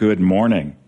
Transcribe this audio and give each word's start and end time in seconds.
Good 0.00 0.18
morning. 0.18 0.78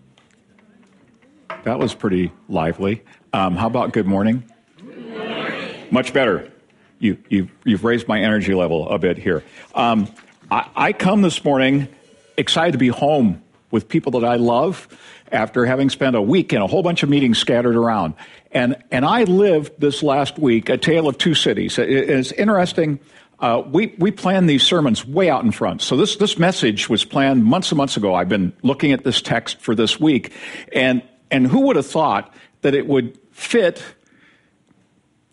That 1.65 1.77
was 1.77 1.93
pretty 1.93 2.31
lively. 2.49 3.03
Um, 3.31 3.55
how 3.55 3.67
about 3.67 3.93
good 3.93 4.07
morning? 4.07 4.43
good 4.75 5.07
morning? 5.07 5.75
Much 5.91 6.13
better. 6.13 6.51
You, 6.97 7.19
you, 7.29 7.47
you've 7.63 7.83
raised 7.83 8.07
my 8.07 8.19
energy 8.19 8.55
level 8.55 8.89
a 8.89 8.97
bit 8.97 9.19
here. 9.19 9.43
Um, 9.75 10.07
I, 10.49 10.67
I 10.75 10.93
come 10.93 11.21
this 11.21 11.45
morning 11.45 11.89
excited 12.37 12.71
to 12.71 12.79
be 12.79 12.87
home 12.87 13.43
with 13.69 13.87
people 13.87 14.19
that 14.19 14.25
I 14.25 14.37
love 14.37 14.87
after 15.31 15.63
having 15.67 15.91
spent 15.91 16.15
a 16.15 16.21
week 16.21 16.51
in 16.51 16.63
a 16.63 16.65
whole 16.65 16.81
bunch 16.81 17.03
of 17.03 17.09
meetings 17.09 17.37
scattered 17.37 17.75
around. 17.75 18.15
And, 18.51 18.77
and 18.89 19.05
I 19.05 19.25
lived 19.25 19.73
this 19.79 20.01
last 20.01 20.39
week 20.39 20.69
a 20.69 20.77
tale 20.79 21.07
of 21.07 21.19
two 21.19 21.35
cities. 21.35 21.77
It, 21.77 21.87
it's 21.87 22.31
interesting 22.31 22.99
uh, 23.43 23.59
we, 23.59 23.93
we 23.97 24.09
plan 24.09 24.45
these 24.45 24.63
sermons 24.63 25.05
way 25.05 25.29
out 25.29 25.43
in 25.43 25.51
front. 25.51 25.81
So 25.81 25.97
this, 25.97 26.15
this 26.15 26.39
message 26.39 26.87
was 26.87 27.03
planned 27.03 27.43
months 27.43 27.71
and 27.71 27.77
months 27.77 27.97
ago. 27.97 28.15
I've 28.15 28.29
been 28.29 28.53
looking 28.61 28.93
at 28.93 29.03
this 29.03 29.21
text 29.21 29.59
for 29.59 29.75
this 29.75 29.99
week. 29.99 30.31
And, 30.71 31.03
and 31.29 31.45
who 31.45 31.67
would 31.67 31.75
have 31.75 31.85
thought 31.85 32.33
that 32.61 32.73
it 32.73 32.87
would 32.87 33.19
fit 33.31 33.83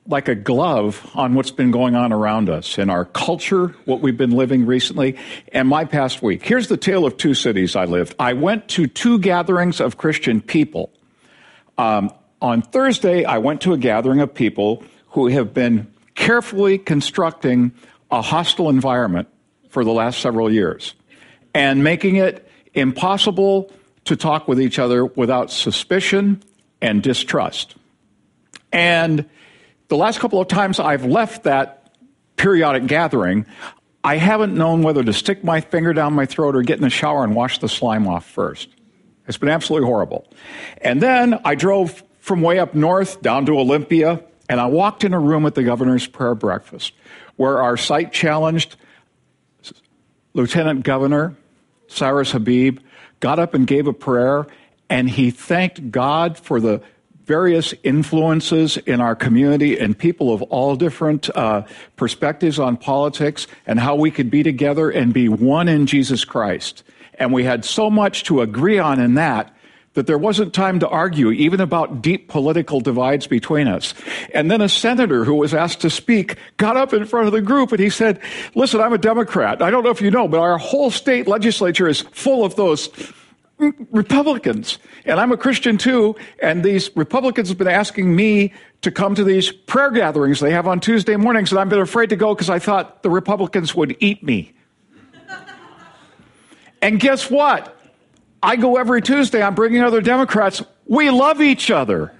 like 0.08 0.26
a 0.26 0.34
glove 0.34 1.08
on 1.14 1.34
what's 1.34 1.52
been 1.52 1.70
going 1.70 1.94
on 1.94 2.12
around 2.12 2.50
us 2.50 2.78
in 2.78 2.90
our 2.90 3.04
culture, 3.04 3.76
what 3.84 4.00
we've 4.00 4.16
been 4.16 4.32
living 4.32 4.66
recently, 4.66 5.16
and 5.52 5.68
my 5.68 5.84
past 5.84 6.20
week. 6.20 6.44
Here's 6.44 6.66
the 6.66 6.76
tale 6.76 7.06
of 7.06 7.16
two 7.16 7.34
cities 7.34 7.76
I 7.76 7.84
lived. 7.84 8.16
I 8.18 8.32
went 8.32 8.66
to 8.70 8.88
two 8.88 9.20
gatherings 9.20 9.80
of 9.80 9.98
Christian 9.98 10.40
people. 10.40 10.90
Um, 11.78 12.12
on 12.42 12.62
Thursday, 12.62 13.24
I 13.24 13.38
went 13.38 13.60
to 13.60 13.72
a 13.72 13.78
gathering 13.78 14.20
of 14.20 14.34
people 14.34 14.82
who 15.10 15.28
have 15.28 15.54
been 15.54 15.92
carefully 16.16 16.76
constructing 16.76 17.72
a 18.10 18.22
hostile 18.22 18.68
environment 18.68 19.28
for 19.68 19.84
the 19.84 19.92
last 19.92 20.20
several 20.20 20.52
years 20.52 20.94
and 21.54 21.82
making 21.82 22.16
it 22.16 22.48
impossible 22.74 23.72
to 24.04 24.16
talk 24.16 24.48
with 24.48 24.60
each 24.60 24.78
other 24.78 25.04
without 25.04 25.50
suspicion 25.50 26.42
and 26.80 27.02
distrust. 27.02 27.76
And 28.72 29.28
the 29.88 29.96
last 29.96 30.20
couple 30.20 30.40
of 30.40 30.48
times 30.48 30.80
I've 30.80 31.04
left 31.04 31.44
that 31.44 31.92
periodic 32.36 32.86
gathering, 32.86 33.46
I 34.02 34.16
haven't 34.16 34.54
known 34.54 34.82
whether 34.82 35.02
to 35.04 35.12
stick 35.12 35.44
my 35.44 35.60
finger 35.60 35.92
down 35.92 36.14
my 36.14 36.26
throat 36.26 36.56
or 36.56 36.62
get 36.62 36.76
in 36.76 36.82
the 36.82 36.90
shower 36.90 37.22
and 37.22 37.34
wash 37.34 37.58
the 37.58 37.68
slime 37.68 38.08
off 38.08 38.26
first. 38.26 38.68
It's 39.28 39.36
been 39.36 39.50
absolutely 39.50 39.86
horrible. 39.86 40.26
And 40.80 41.02
then 41.02 41.38
I 41.44 41.54
drove 41.54 42.02
from 42.18 42.40
way 42.40 42.58
up 42.58 42.74
north 42.74 43.20
down 43.22 43.46
to 43.46 43.58
Olympia, 43.58 44.22
and 44.48 44.60
I 44.60 44.66
walked 44.66 45.04
in 45.04 45.12
a 45.12 45.20
room 45.20 45.46
at 45.46 45.54
the 45.54 45.62
governor's 45.62 46.06
prayer 46.06 46.34
breakfast 46.34 46.92
where 47.40 47.62
our 47.62 47.78
sight 47.78 48.12
challenged 48.12 48.76
Lieutenant 50.34 50.82
Governor 50.82 51.34
Cyrus 51.88 52.32
Habib 52.32 52.80
got 53.20 53.38
up 53.38 53.54
and 53.54 53.66
gave 53.66 53.86
a 53.86 53.94
prayer, 53.94 54.46
and 54.90 55.08
he 55.08 55.30
thanked 55.30 55.90
God 55.90 56.36
for 56.36 56.60
the 56.60 56.82
various 57.24 57.72
influences 57.82 58.76
in 58.76 59.00
our 59.00 59.16
community 59.16 59.78
and 59.78 59.96
people 59.96 60.34
of 60.34 60.42
all 60.42 60.76
different 60.76 61.34
uh, 61.34 61.62
perspectives 61.96 62.58
on 62.58 62.76
politics 62.76 63.46
and 63.66 63.80
how 63.80 63.94
we 63.94 64.10
could 64.10 64.30
be 64.30 64.42
together 64.42 64.90
and 64.90 65.14
be 65.14 65.26
one 65.26 65.66
in 65.66 65.86
Jesus 65.86 66.26
Christ. 66.26 66.82
And 67.14 67.32
we 67.32 67.44
had 67.44 67.64
so 67.64 67.88
much 67.88 68.24
to 68.24 68.42
agree 68.42 68.78
on 68.78 69.00
in 69.00 69.14
that 69.14 69.50
that 69.94 70.06
there 70.06 70.18
wasn't 70.18 70.54
time 70.54 70.78
to 70.78 70.88
argue 70.88 71.30
even 71.32 71.60
about 71.60 72.00
deep 72.00 72.28
political 72.28 72.80
divides 72.80 73.26
between 73.26 73.66
us. 73.66 73.92
And 74.32 74.50
then 74.50 74.60
a 74.60 74.68
senator 74.68 75.24
who 75.24 75.34
was 75.34 75.52
asked 75.52 75.80
to 75.80 75.90
speak 75.90 76.36
got 76.58 76.76
up 76.76 76.92
in 76.92 77.04
front 77.06 77.26
of 77.26 77.32
the 77.32 77.40
group 77.40 77.72
and 77.72 77.80
he 77.80 77.90
said, 77.90 78.20
listen, 78.54 78.80
I'm 78.80 78.92
a 78.92 78.98
Democrat. 78.98 79.60
I 79.60 79.70
don't 79.70 79.82
know 79.82 79.90
if 79.90 80.00
you 80.00 80.10
know, 80.10 80.28
but 80.28 80.38
our 80.38 80.58
whole 80.58 80.90
state 80.90 81.26
legislature 81.26 81.88
is 81.88 82.02
full 82.02 82.44
of 82.44 82.54
those 82.54 82.88
Republicans. 83.58 84.78
And 85.04 85.18
I'm 85.18 85.32
a 85.32 85.36
Christian 85.36 85.76
too. 85.76 86.14
And 86.40 86.64
these 86.64 86.94
Republicans 86.96 87.48
have 87.48 87.58
been 87.58 87.68
asking 87.68 88.14
me 88.14 88.54
to 88.82 88.92
come 88.92 89.16
to 89.16 89.24
these 89.24 89.50
prayer 89.50 89.90
gatherings 89.90 90.38
they 90.38 90.52
have 90.52 90.68
on 90.68 90.78
Tuesday 90.78 91.16
mornings. 91.16 91.50
And 91.50 91.60
I've 91.60 91.68
been 91.68 91.80
afraid 91.80 92.10
to 92.10 92.16
go 92.16 92.34
because 92.34 92.48
I 92.48 92.60
thought 92.60 93.02
the 93.02 93.10
Republicans 93.10 93.74
would 93.74 93.96
eat 93.98 94.22
me. 94.22 94.54
and 96.82 97.00
guess 97.00 97.28
what? 97.28 97.79
I 98.42 98.56
go 98.56 98.76
every 98.76 99.02
Tuesday, 99.02 99.42
I'm 99.42 99.54
bringing 99.54 99.82
other 99.82 100.00
Democrats. 100.00 100.62
We 100.86 101.10
love 101.10 101.40
each 101.40 101.70
other. 101.70 102.12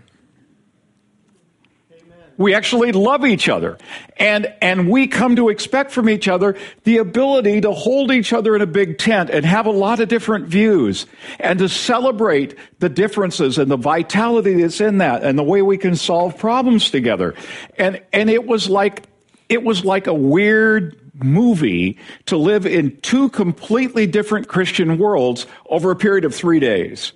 We 2.37 2.55
actually 2.55 2.93
love 2.93 3.27
each 3.27 3.51
other. 3.51 3.77
And, 4.17 4.51
and 4.63 4.91
we 4.91 5.09
come 5.09 5.37
to 5.37 5.51
expect 5.51 5.91
from 5.91 6.09
each 6.09 6.27
other 6.27 6.57
the 6.85 6.97
ability 6.97 7.61
to 7.61 7.73
hold 7.73 8.11
each 8.11 8.33
other 8.33 8.57
in 8.57 8.63
a 8.63 8.67
big 8.67 8.97
tent 8.97 9.29
and 9.29 9.45
have 9.45 9.67
a 9.67 9.71
lot 9.71 10.01
of 10.01 10.09
different 10.09 10.47
views 10.47 11.05
and 11.39 11.59
to 11.59 11.69
celebrate 11.69 12.57
the 12.79 12.89
differences 12.89 13.59
and 13.59 13.71
the 13.71 13.77
vitality 13.77 14.63
that's 14.63 14.81
in 14.81 14.99
that 14.99 15.23
and 15.23 15.39
the 15.39 15.43
way 15.43 15.61
we 15.61 15.77
can 15.77 15.95
solve 15.95 16.39
problems 16.39 16.91
together. 16.91 17.35
And, 17.77 18.01
and 18.11 18.31
it 18.31 18.47
was 18.47 18.71
like, 18.71 19.03
it 19.51 19.63
was 19.63 19.85
like 19.85 20.07
a 20.07 20.15
weird 20.15 21.10
movie 21.23 21.99
to 22.27 22.37
live 22.37 22.67
in 22.67 22.97
two 23.01 23.29
completely 23.31 24.07
different 24.07 24.49
Christian 24.49 24.99
worlds 24.99 25.47
over 25.69 25.91
a 25.91 25.97
period 25.97 26.25
of 26.25 26.35
three 26.35 26.61
days. 26.61 27.13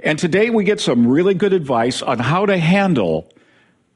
And 0.00 0.18
today 0.18 0.50
we 0.50 0.64
get 0.64 0.80
some 0.80 1.06
really 1.06 1.34
good 1.34 1.52
advice 1.52 2.02
on 2.02 2.18
how 2.18 2.46
to 2.46 2.58
handle 2.58 3.28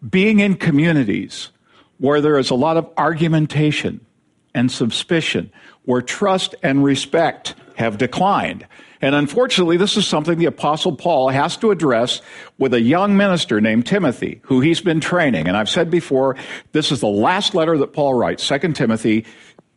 being 0.09 0.41
in 0.41 0.55
communities 0.55 1.51
where 1.99 2.21
there 2.21 2.39
is 2.39 2.51
a 2.51 2.55
lot 2.55 2.77
of 2.77 2.89
argumentation 2.97 4.01
and 4.55 4.71
suspicion, 4.71 5.51
where 5.85 6.03
trust 6.03 6.55
and 6.63 6.85
respect 6.85 7.55
have 7.77 7.99
declined. 7.99 8.67
And 9.01 9.15
unfortunately, 9.15 9.77
this 9.77 9.97
is 9.97 10.07
something 10.07 10.39
the 10.39 10.47
Apostle 10.47 10.97
Paul 10.97 11.29
has 11.29 11.57
to 11.59 11.71
address 11.71 12.21
with 12.59 12.75
a 12.75 12.81
young 12.81 13.17
minister 13.17 13.61
named 13.61 13.87
Timothy, 13.87 14.41
who 14.43 14.61
he's 14.61 14.81
been 14.81 15.01
training. 15.01 15.47
And 15.47 15.57
I've 15.57 15.69
said 15.69 15.91
before, 15.91 16.37
this 16.73 16.91
is 16.91 17.01
the 17.01 17.07
last 17.07 17.55
letter 17.55 17.79
that 17.79 17.93
Paul 17.93 18.15
writes, 18.15 18.47
2 18.47 18.73
Timothy. 18.73 19.25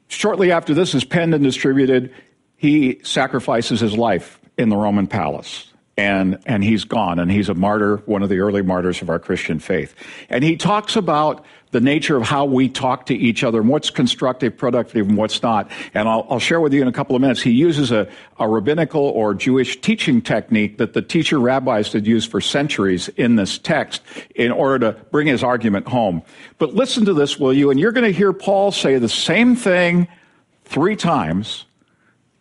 Shortly 0.08 0.52
after 0.52 0.74
this 0.74 0.96
is 0.96 1.06
penned 1.06 1.34
and 1.34 1.44
distributed, 1.44 2.14
he 2.58 3.00
sacrifices 3.04 3.80
his 3.80 3.96
life 3.96 4.40
in 4.58 4.70
the 4.70 4.78
Roman 4.78 5.08
palace 5.08 5.71
and 6.02 6.40
and 6.48 6.64
he's 6.64 6.84
gone 6.84 7.20
and 7.20 7.32
he's 7.32 7.48
a 7.48 7.54
martyr 7.54 7.98
one 8.06 8.24
of 8.24 8.30
the 8.30 8.40
early 8.40 8.64
martyrs 8.64 9.04
of 9.04 9.10
our 9.10 9.20
christian 9.20 9.60
faith. 9.60 9.94
And 10.30 10.44
he 10.44 10.58
talks 10.58 10.96
about 10.96 11.46
the 11.70 11.80
nature 11.80 12.18
of 12.18 12.24
how 12.24 12.44
we 12.44 12.68
talk 12.68 13.06
to 13.06 13.16
each 13.16 13.44
other 13.44 13.62
and 13.62 13.70
what's 13.70 13.92
constructive 13.92 14.58
productive 14.58 15.08
and 15.08 15.16
what's 15.16 15.44
not. 15.44 15.70
And 15.94 16.10
i'll, 16.10 16.26
I'll 16.28 16.40
share 16.40 16.60
with 16.60 16.74
you 16.74 16.82
in 16.82 16.88
a 16.88 16.92
couple 16.92 17.16
of 17.16 17.22
minutes 17.22 17.42
he 17.42 17.52
uses 17.52 17.92
a, 17.92 18.10
a 18.40 18.48
rabbinical 18.48 19.02
or 19.02 19.36
jewish 19.36 19.80
teaching 19.80 20.24
technique 20.24 20.80
that 20.80 20.94
the 20.94 21.04
teacher 21.04 21.40
rabbis 21.40 21.94
had 21.94 22.08
used 22.08 22.32
for 22.32 22.42
centuries 22.42 23.08
in 23.10 23.36
this 23.36 23.60
text 23.60 24.02
in 24.34 24.52
order 24.52 24.92
to 24.92 25.00
bring 25.12 25.28
his 25.28 25.44
argument 25.44 25.88
home. 25.88 26.24
But 26.58 26.74
listen 26.74 27.06
to 27.06 27.14
this 27.14 27.38
will 27.38 27.54
you? 27.54 27.70
And 27.70 27.80
you're 27.80 27.92
going 27.92 28.12
to 28.12 28.18
hear 28.18 28.34
paul 28.34 28.72
say 28.72 28.98
the 28.98 29.08
same 29.08 29.56
thing 29.56 30.08
three 30.66 30.96
times 30.96 31.66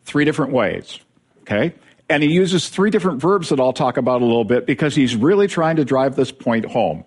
three 0.04 0.24
different 0.24 0.52
ways 0.52 0.98
okay 1.42 1.74
and 2.10 2.24
he 2.24 2.30
uses 2.30 2.68
three 2.68 2.90
different 2.90 3.22
verbs 3.22 3.50
that 3.50 3.60
I'll 3.60 3.72
talk 3.72 3.96
about 3.96 4.20
a 4.20 4.24
little 4.24 4.44
bit 4.44 4.66
because 4.66 4.96
he's 4.96 5.14
really 5.14 5.46
trying 5.46 5.76
to 5.76 5.84
drive 5.84 6.16
this 6.16 6.32
point 6.32 6.66
home. 6.66 7.04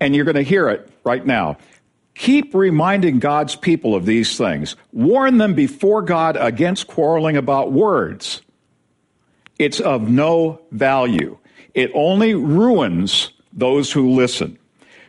And 0.00 0.14
you're 0.14 0.24
going 0.24 0.36
to 0.36 0.42
hear 0.42 0.68
it 0.68 0.88
right 1.02 1.26
now. 1.26 1.58
Keep 2.14 2.54
reminding 2.54 3.18
God's 3.18 3.56
people 3.56 3.94
of 3.94 4.06
these 4.06 4.38
things. 4.38 4.76
Warn 4.92 5.38
them 5.38 5.54
before 5.54 6.00
God 6.00 6.36
against 6.38 6.86
quarreling 6.86 7.36
about 7.36 7.72
words. 7.72 8.40
It's 9.58 9.80
of 9.80 10.08
no 10.08 10.60
value. 10.70 11.38
It 11.74 11.90
only 11.92 12.34
ruins 12.34 13.32
those 13.52 13.90
who 13.90 14.12
listen. 14.12 14.58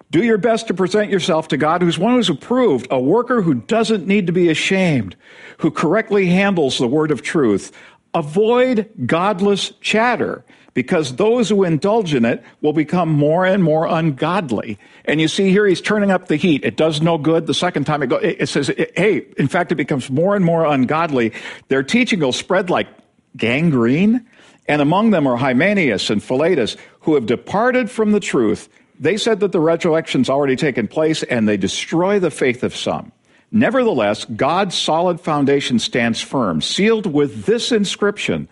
Do 0.10 0.24
your 0.24 0.38
best 0.38 0.68
to 0.68 0.74
present 0.74 1.12
yourself 1.12 1.50
to 1.50 1.58
God, 1.58 1.82
who's 1.82 2.00
one 2.00 2.14
who's 2.14 2.30
approved, 2.30 2.88
a 2.90 3.00
worker 3.00 3.42
who 3.42 3.54
doesn't 3.54 4.08
need 4.08 4.28
to 4.28 4.34
be 4.34 4.50
ashamed, 4.50 5.16
who 5.60 5.70
correctly 5.70 6.28
handles 6.28 6.78
the 6.78 6.88
word 6.88 7.12
of 7.12 7.22
truth, 7.22 7.72
Avoid 8.18 8.90
godless 9.06 9.74
chatter 9.80 10.44
because 10.74 11.18
those 11.18 11.50
who 11.50 11.64
indulge 11.64 12.16
in 12.16 12.26
it 12.26 12.44
will 12.62 12.74
become 12.74 13.10
more 13.10 13.46
and 13.46 13.64
more 13.64 13.86
ungodly. 13.86 14.80
And 15.06 15.22
you 15.22 15.28
see 15.28 15.52
here, 15.52 15.68
he's 15.68 15.82
turning 15.82 16.10
up 16.10 16.28
the 16.28 16.36
heat. 16.36 16.66
It 16.66 16.76
does 16.76 17.00
no 17.00 17.20
good. 17.20 17.46
The 17.46 17.54
second 17.54 17.86
time 17.86 18.02
it 18.02 18.08
goes, 18.08 18.22
it 18.24 18.50
says, 18.50 18.72
hey, 18.96 19.28
in 19.38 19.48
fact, 19.48 19.72
it 19.72 19.76
becomes 19.76 20.10
more 20.10 20.36
and 20.36 20.44
more 20.44 20.66
ungodly. 20.66 21.32
Their 21.68 21.84
teaching 21.84 22.22
will 22.22 22.34
spread 22.34 22.72
like 22.72 22.88
gangrene. 23.36 24.26
And 24.68 24.82
among 24.82 25.12
them 25.12 25.28
are 25.28 25.38
Hymenaeus 25.38 26.10
and 26.10 26.22
Philetus, 26.24 26.76
who 27.02 27.14
have 27.14 27.28
departed 27.28 27.92
from 27.92 28.14
the 28.14 28.20
truth. 28.20 28.68
They 29.00 29.18
said 29.18 29.42
that 29.42 29.52
the 29.52 29.60
resurrection's 29.60 30.28
already 30.28 30.56
taken 30.56 30.88
place, 30.88 31.22
and 31.22 31.48
they 31.48 31.58
destroy 31.58 32.20
the 32.20 32.32
faith 32.32 32.64
of 32.64 32.76
some. 32.76 33.12
Nevertheless, 33.52 34.26
God's 34.26 34.78
solid 34.78 35.22
foundation 35.22 35.80
stands 35.80 36.22
firm, 36.22 36.62
sealed 36.62 37.06
with 37.06 37.46
this 37.46 37.72
inscription 37.72 38.48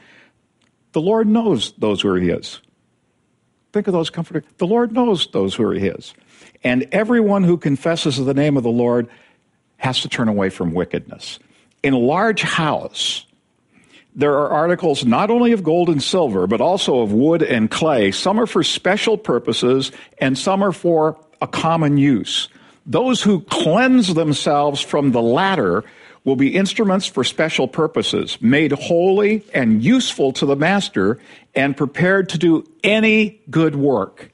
The 0.93 1.01
Lord 1.01 1.27
knows 1.27 1.73
those 1.77 2.01
who 2.01 2.09
are 2.09 2.19
His. 2.19 2.59
Think 3.73 3.87
of 3.87 3.93
those 3.93 4.09
comforting. 4.09 4.49
The 4.57 4.67
Lord 4.67 4.93
knows 4.93 5.27
those 5.27 5.55
who 5.55 5.63
are 5.65 5.73
His. 5.73 6.13
And 6.63 6.87
everyone 6.91 7.43
who 7.43 7.57
confesses 7.57 8.17
the 8.17 8.33
name 8.33 8.55
of 8.55 8.63
the 8.63 8.69
Lord 8.69 9.09
has 9.77 10.01
to 10.01 10.09
turn 10.09 10.29
away 10.29 10.49
from 10.49 10.73
wickedness. 10.73 11.39
In 11.83 11.93
a 11.93 11.99
large 11.99 12.41
house, 12.41 13.25
there 14.15 14.33
are 14.33 14.49
articles 14.49 15.05
not 15.05 15.29
only 15.29 15.51
of 15.51 15.61
gold 15.61 15.89
and 15.89 16.01
silver, 16.01 16.47
but 16.47 16.61
also 16.61 17.01
of 17.01 17.11
wood 17.11 17.43
and 17.43 17.69
clay. 17.69 18.11
Some 18.11 18.39
are 18.39 18.47
for 18.47 18.63
special 18.63 19.17
purposes, 19.17 19.91
and 20.19 20.37
some 20.37 20.63
are 20.63 20.71
for 20.71 21.19
a 21.41 21.47
common 21.47 21.97
use. 21.97 22.47
Those 22.85 23.21
who 23.21 23.41
cleanse 23.41 24.13
themselves 24.13 24.81
from 24.81 25.11
the 25.11 25.21
latter 25.21 25.83
will 26.23 26.35
be 26.35 26.55
instruments 26.55 27.05
for 27.05 27.23
special 27.23 27.67
purposes, 27.67 28.39
made 28.41 28.71
holy 28.71 29.43
and 29.53 29.83
useful 29.83 30.33
to 30.33 30.45
the 30.45 30.55
master, 30.55 31.19
and 31.53 31.77
prepared 31.77 32.29
to 32.29 32.37
do 32.37 32.67
any 32.83 33.39
good 33.49 33.75
work. 33.75 34.31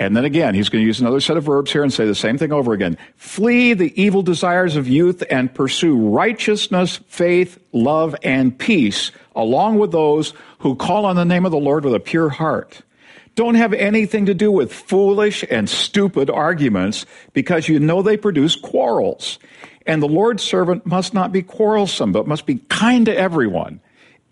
And 0.00 0.16
then 0.16 0.24
again, 0.24 0.54
he's 0.54 0.68
going 0.68 0.82
to 0.82 0.86
use 0.86 1.00
another 1.00 1.20
set 1.20 1.36
of 1.36 1.44
verbs 1.44 1.72
here 1.72 1.82
and 1.82 1.92
say 1.92 2.06
the 2.06 2.14
same 2.14 2.38
thing 2.38 2.52
over 2.52 2.72
again. 2.72 2.96
Flee 3.16 3.74
the 3.74 4.00
evil 4.00 4.22
desires 4.22 4.76
of 4.76 4.88
youth 4.88 5.24
and 5.28 5.52
pursue 5.52 5.96
righteousness, 5.96 6.98
faith, 7.08 7.58
love, 7.72 8.14
and 8.22 8.56
peace, 8.56 9.10
along 9.34 9.78
with 9.78 9.90
those 9.90 10.34
who 10.60 10.76
call 10.76 11.04
on 11.04 11.16
the 11.16 11.24
name 11.24 11.44
of 11.44 11.50
the 11.50 11.58
Lord 11.58 11.84
with 11.84 11.94
a 11.94 12.00
pure 12.00 12.28
heart. 12.28 12.82
Don't 13.38 13.54
have 13.54 13.72
anything 13.72 14.26
to 14.26 14.34
do 14.34 14.50
with 14.50 14.72
foolish 14.72 15.44
and 15.48 15.70
stupid 15.70 16.28
arguments 16.28 17.06
because 17.34 17.68
you 17.68 17.78
know 17.78 18.02
they 18.02 18.16
produce 18.16 18.56
quarrels. 18.56 19.38
And 19.86 20.02
the 20.02 20.08
Lord's 20.08 20.42
servant 20.42 20.84
must 20.84 21.14
not 21.14 21.30
be 21.30 21.42
quarrelsome, 21.42 22.10
but 22.10 22.26
must 22.26 22.46
be 22.46 22.56
kind 22.68 23.06
to 23.06 23.16
everyone, 23.16 23.80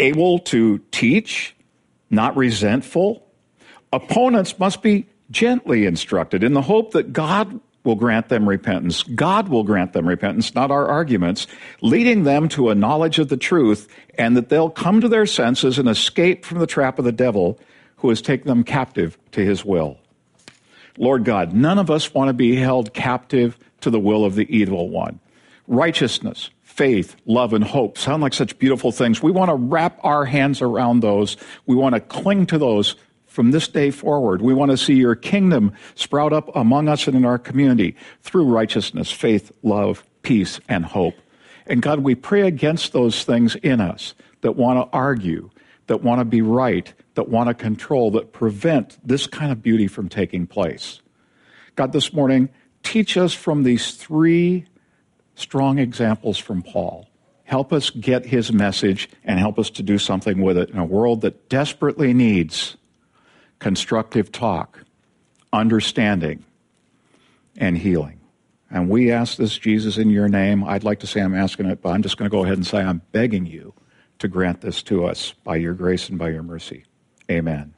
able 0.00 0.40
to 0.40 0.78
teach, 0.90 1.54
not 2.10 2.36
resentful. 2.36 3.24
Opponents 3.92 4.58
must 4.58 4.82
be 4.82 5.06
gently 5.30 5.86
instructed 5.86 6.42
in 6.42 6.52
the 6.52 6.62
hope 6.62 6.90
that 6.90 7.12
God 7.12 7.60
will 7.84 7.94
grant 7.94 8.28
them 8.28 8.48
repentance. 8.48 9.04
God 9.04 9.46
will 9.46 9.62
grant 9.62 9.92
them 9.92 10.08
repentance, 10.08 10.52
not 10.52 10.72
our 10.72 10.88
arguments, 10.88 11.46
leading 11.80 12.24
them 12.24 12.48
to 12.48 12.70
a 12.70 12.74
knowledge 12.74 13.20
of 13.20 13.28
the 13.28 13.36
truth 13.36 13.86
and 14.18 14.36
that 14.36 14.48
they'll 14.48 14.68
come 14.68 15.00
to 15.00 15.08
their 15.08 15.26
senses 15.26 15.78
and 15.78 15.88
escape 15.88 16.44
from 16.44 16.58
the 16.58 16.66
trap 16.66 16.98
of 16.98 17.04
the 17.04 17.12
devil 17.12 17.60
who 17.98 18.08
has 18.08 18.22
taken 18.22 18.46
them 18.46 18.64
captive 18.64 19.18
to 19.32 19.44
his 19.44 19.64
will. 19.64 19.98
Lord 20.98 21.24
God, 21.24 21.52
none 21.52 21.78
of 21.78 21.90
us 21.90 22.14
want 22.14 22.28
to 22.28 22.34
be 22.34 22.56
held 22.56 22.94
captive 22.94 23.58
to 23.80 23.90
the 23.90 24.00
will 24.00 24.24
of 24.24 24.34
the 24.34 24.46
evil 24.54 24.88
one. 24.88 25.20
Righteousness, 25.68 26.50
faith, 26.62 27.16
love, 27.26 27.52
and 27.52 27.64
hope 27.64 27.98
sound 27.98 28.22
like 28.22 28.34
such 28.34 28.58
beautiful 28.58 28.92
things. 28.92 29.22
We 29.22 29.30
want 29.32 29.50
to 29.50 29.54
wrap 29.54 29.98
our 30.02 30.24
hands 30.24 30.62
around 30.62 31.00
those. 31.00 31.36
We 31.66 31.74
want 31.74 31.94
to 31.94 32.00
cling 32.00 32.46
to 32.46 32.58
those 32.58 32.96
from 33.26 33.50
this 33.50 33.68
day 33.68 33.90
forward. 33.90 34.40
We 34.40 34.54
want 34.54 34.70
to 34.70 34.78
see 34.78 34.94
your 34.94 35.14
kingdom 35.14 35.74
sprout 35.94 36.32
up 36.32 36.54
among 36.56 36.88
us 36.88 37.06
and 37.06 37.16
in 37.16 37.24
our 37.24 37.38
community 37.38 37.94
through 38.22 38.44
righteousness, 38.44 39.10
faith, 39.10 39.52
love, 39.62 40.04
peace, 40.22 40.58
and 40.68 40.84
hope. 40.84 41.16
And 41.66 41.82
God, 41.82 42.00
we 42.00 42.14
pray 42.14 42.42
against 42.42 42.92
those 42.92 43.24
things 43.24 43.54
in 43.56 43.80
us 43.80 44.14
that 44.40 44.56
want 44.56 44.78
to 44.78 44.96
argue, 44.96 45.50
that 45.86 46.02
want 46.02 46.20
to 46.20 46.24
be 46.24 46.42
right, 46.42 46.92
that 47.14 47.28
want 47.28 47.48
to 47.48 47.54
control, 47.54 48.10
that 48.12 48.32
prevent 48.32 48.98
this 49.06 49.26
kind 49.26 49.52
of 49.52 49.62
beauty 49.62 49.86
from 49.86 50.08
taking 50.08 50.46
place. 50.46 51.00
God, 51.76 51.92
this 51.92 52.12
morning, 52.12 52.48
teach 52.82 53.16
us 53.16 53.32
from 53.34 53.62
these 53.62 53.92
three 53.92 54.66
strong 55.34 55.78
examples 55.78 56.38
from 56.38 56.62
Paul. 56.62 57.08
Help 57.44 57.72
us 57.72 57.90
get 57.90 58.26
his 58.26 58.52
message 58.52 59.08
and 59.24 59.38
help 59.38 59.58
us 59.58 59.70
to 59.70 59.82
do 59.82 59.98
something 59.98 60.40
with 60.40 60.58
it 60.58 60.70
in 60.70 60.78
a 60.78 60.84
world 60.84 61.20
that 61.20 61.48
desperately 61.48 62.12
needs 62.12 62.76
constructive 63.58 64.32
talk, 64.32 64.82
understanding, 65.52 66.44
and 67.56 67.78
healing. 67.78 68.20
And 68.68 68.88
we 68.88 69.12
ask 69.12 69.36
this, 69.36 69.56
Jesus, 69.56 69.96
in 69.96 70.10
your 70.10 70.28
name. 70.28 70.64
I'd 70.64 70.82
like 70.82 71.00
to 71.00 71.06
say 71.06 71.20
I'm 71.20 71.36
asking 71.36 71.66
it, 71.66 71.80
but 71.80 71.90
I'm 71.90 72.02
just 72.02 72.16
going 72.16 72.28
to 72.28 72.36
go 72.36 72.42
ahead 72.42 72.56
and 72.56 72.66
say 72.66 72.78
I'm 72.78 73.00
begging 73.12 73.46
you 73.46 73.74
to 74.18 74.28
grant 74.28 74.60
this 74.60 74.82
to 74.84 75.04
us 75.04 75.32
by 75.44 75.56
your 75.56 75.74
grace 75.74 76.08
and 76.08 76.18
by 76.18 76.30
your 76.30 76.42
mercy. 76.42 76.84
Amen. 77.30 77.74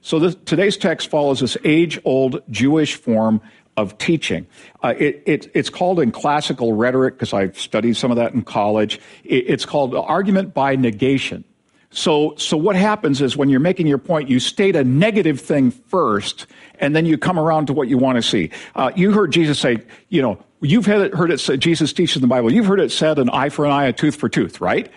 So 0.00 0.18
this, 0.18 0.36
today's 0.44 0.76
text 0.76 1.10
follows 1.10 1.40
this 1.40 1.56
age 1.64 2.00
old 2.04 2.42
Jewish 2.50 2.94
form 2.94 3.40
of 3.76 3.96
teaching. 3.98 4.46
Uh, 4.82 4.94
it, 4.98 5.22
it, 5.26 5.50
it's 5.54 5.70
called 5.70 6.00
in 6.00 6.10
classical 6.10 6.72
rhetoric, 6.72 7.14
because 7.14 7.32
I've 7.32 7.58
studied 7.58 7.96
some 7.96 8.10
of 8.10 8.16
that 8.16 8.34
in 8.34 8.42
college, 8.42 9.00
it, 9.24 9.44
it's 9.48 9.64
called 9.64 9.94
argument 9.94 10.52
by 10.52 10.76
negation. 10.76 11.44
So, 11.90 12.34
so 12.36 12.56
what 12.56 12.76
happens 12.76 13.22
is 13.22 13.36
when 13.36 13.48
you're 13.48 13.60
making 13.60 13.86
your 13.86 13.98
point, 13.98 14.28
you 14.28 14.40
state 14.40 14.76
a 14.76 14.84
negative 14.84 15.40
thing 15.40 15.70
first, 15.70 16.46
and 16.80 16.94
then 16.94 17.06
you 17.06 17.16
come 17.16 17.38
around 17.38 17.66
to 17.68 17.72
what 17.72 17.88
you 17.88 17.96
want 17.96 18.16
to 18.16 18.22
see. 18.22 18.50
Uh, 18.74 18.92
you 18.94 19.12
heard 19.12 19.32
Jesus 19.32 19.58
say, 19.58 19.78
you 20.08 20.20
know, 20.20 20.42
you've 20.60 20.84
heard 20.84 21.06
it 21.06 21.14
heard 21.14 21.38
said, 21.40 21.60
Jesus 21.60 21.92
teaches 21.92 22.16
in 22.16 22.22
the 22.22 22.28
Bible, 22.28 22.52
you've 22.52 22.66
heard 22.66 22.80
it 22.80 22.92
said, 22.92 23.18
an 23.18 23.30
eye 23.30 23.48
for 23.48 23.64
an 23.64 23.70
eye, 23.70 23.86
a 23.86 23.92
tooth 23.92 24.16
for 24.16 24.28
tooth, 24.28 24.60
right? 24.60 24.90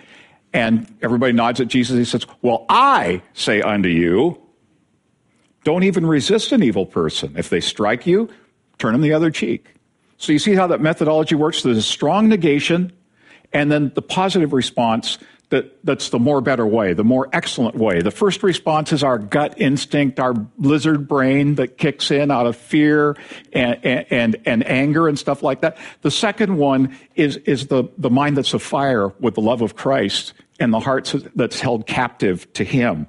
And 0.52 0.86
everybody 1.00 1.32
nods 1.32 1.60
at 1.60 1.68
Jesus. 1.68 1.96
He 1.96 2.04
says, 2.04 2.26
well, 2.42 2.66
I 2.68 3.22
say 3.32 3.62
unto 3.62 3.88
you, 3.88 4.38
don't 5.64 5.84
even 5.84 6.04
resist 6.04 6.52
an 6.52 6.62
evil 6.62 6.86
person. 6.86 7.34
If 7.36 7.48
they 7.48 7.60
strike 7.60 8.06
you, 8.06 8.28
turn 8.78 8.92
them 8.92 9.00
the 9.00 9.12
other 9.12 9.30
cheek. 9.30 9.74
So 10.18 10.32
you 10.32 10.38
see 10.38 10.54
how 10.54 10.66
that 10.68 10.80
methodology 10.80 11.34
works? 11.34 11.62
There's 11.62 11.78
a 11.78 11.82
strong 11.82 12.28
negation, 12.28 12.92
and 13.52 13.72
then 13.72 13.92
the 13.94 14.02
positive 14.02 14.52
response 14.52 15.18
that, 15.52 15.84
that's 15.84 16.08
the 16.08 16.18
more 16.18 16.40
better 16.40 16.66
way, 16.66 16.94
the 16.94 17.04
more 17.04 17.28
excellent 17.30 17.76
way. 17.76 18.00
The 18.00 18.10
first 18.10 18.42
response 18.42 18.90
is 18.90 19.04
our 19.04 19.18
gut 19.18 19.60
instinct, 19.60 20.18
our 20.18 20.34
lizard 20.56 21.06
brain 21.06 21.56
that 21.56 21.76
kicks 21.76 22.10
in 22.10 22.30
out 22.30 22.46
of 22.46 22.56
fear 22.56 23.18
and, 23.52 23.78
and, 23.84 24.36
and 24.46 24.66
anger 24.66 25.08
and 25.08 25.18
stuff 25.18 25.42
like 25.42 25.60
that. 25.60 25.76
The 26.00 26.10
second 26.10 26.56
one 26.56 26.96
is, 27.16 27.36
is 27.36 27.66
the, 27.66 27.84
the 27.98 28.08
mind 28.08 28.38
that's 28.38 28.54
afire 28.54 29.08
with 29.20 29.34
the 29.34 29.42
love 29.42 29.60
of 29.60 29.76
Christ 29.76 30.32
and 30.58 30.72
the 30.72 30.80
heart 30.80 31.14
that's 31.36 31.60
held 31.60 31.86
captive 31.86 32.50
to 32.54 32.64
Him. 32.64 33.06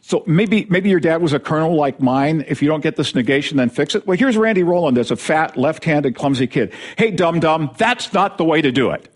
So 0.00 0.24
maybe, 0.26 0.66
maybe 0.70 0.88
your 0.88 0.98
dad 0.98 1.20
was 1.20 1.34
a 1.34 1.38
colonel 1.38 1.76
like 1.76 2.00
mine. 2.00 2.44
If 2.48 2.62
you 2.62 2.68
don't 2.68 2.82
get 2.82 2.96
this 2.96 3.14
negation, 3.14 3.58
then 3.58 3.68
fix 3.68 3.94
it. 3.94 4.06
Well, 4.06 4.16
here's 4.16 4.38
Randy 4.38 4.62
Rowland 4.62 4.96
as 4.96 5.10
a 5.10 5.16
fat, 5.16 5.58
left-handed, 5.58 6.16
clumsy 6.16 6.46
kid. 6.46 6.72
Hey, 6.96 7.10
dum 7.10 7.38
dum, 7.38 7.70
that's 7.76 8.14
not 8.14 8.38
the 8.38 8.44
way 8.44 8.62
to 8.62 8.72
do 8.72 8.90
it. 8.92 9.11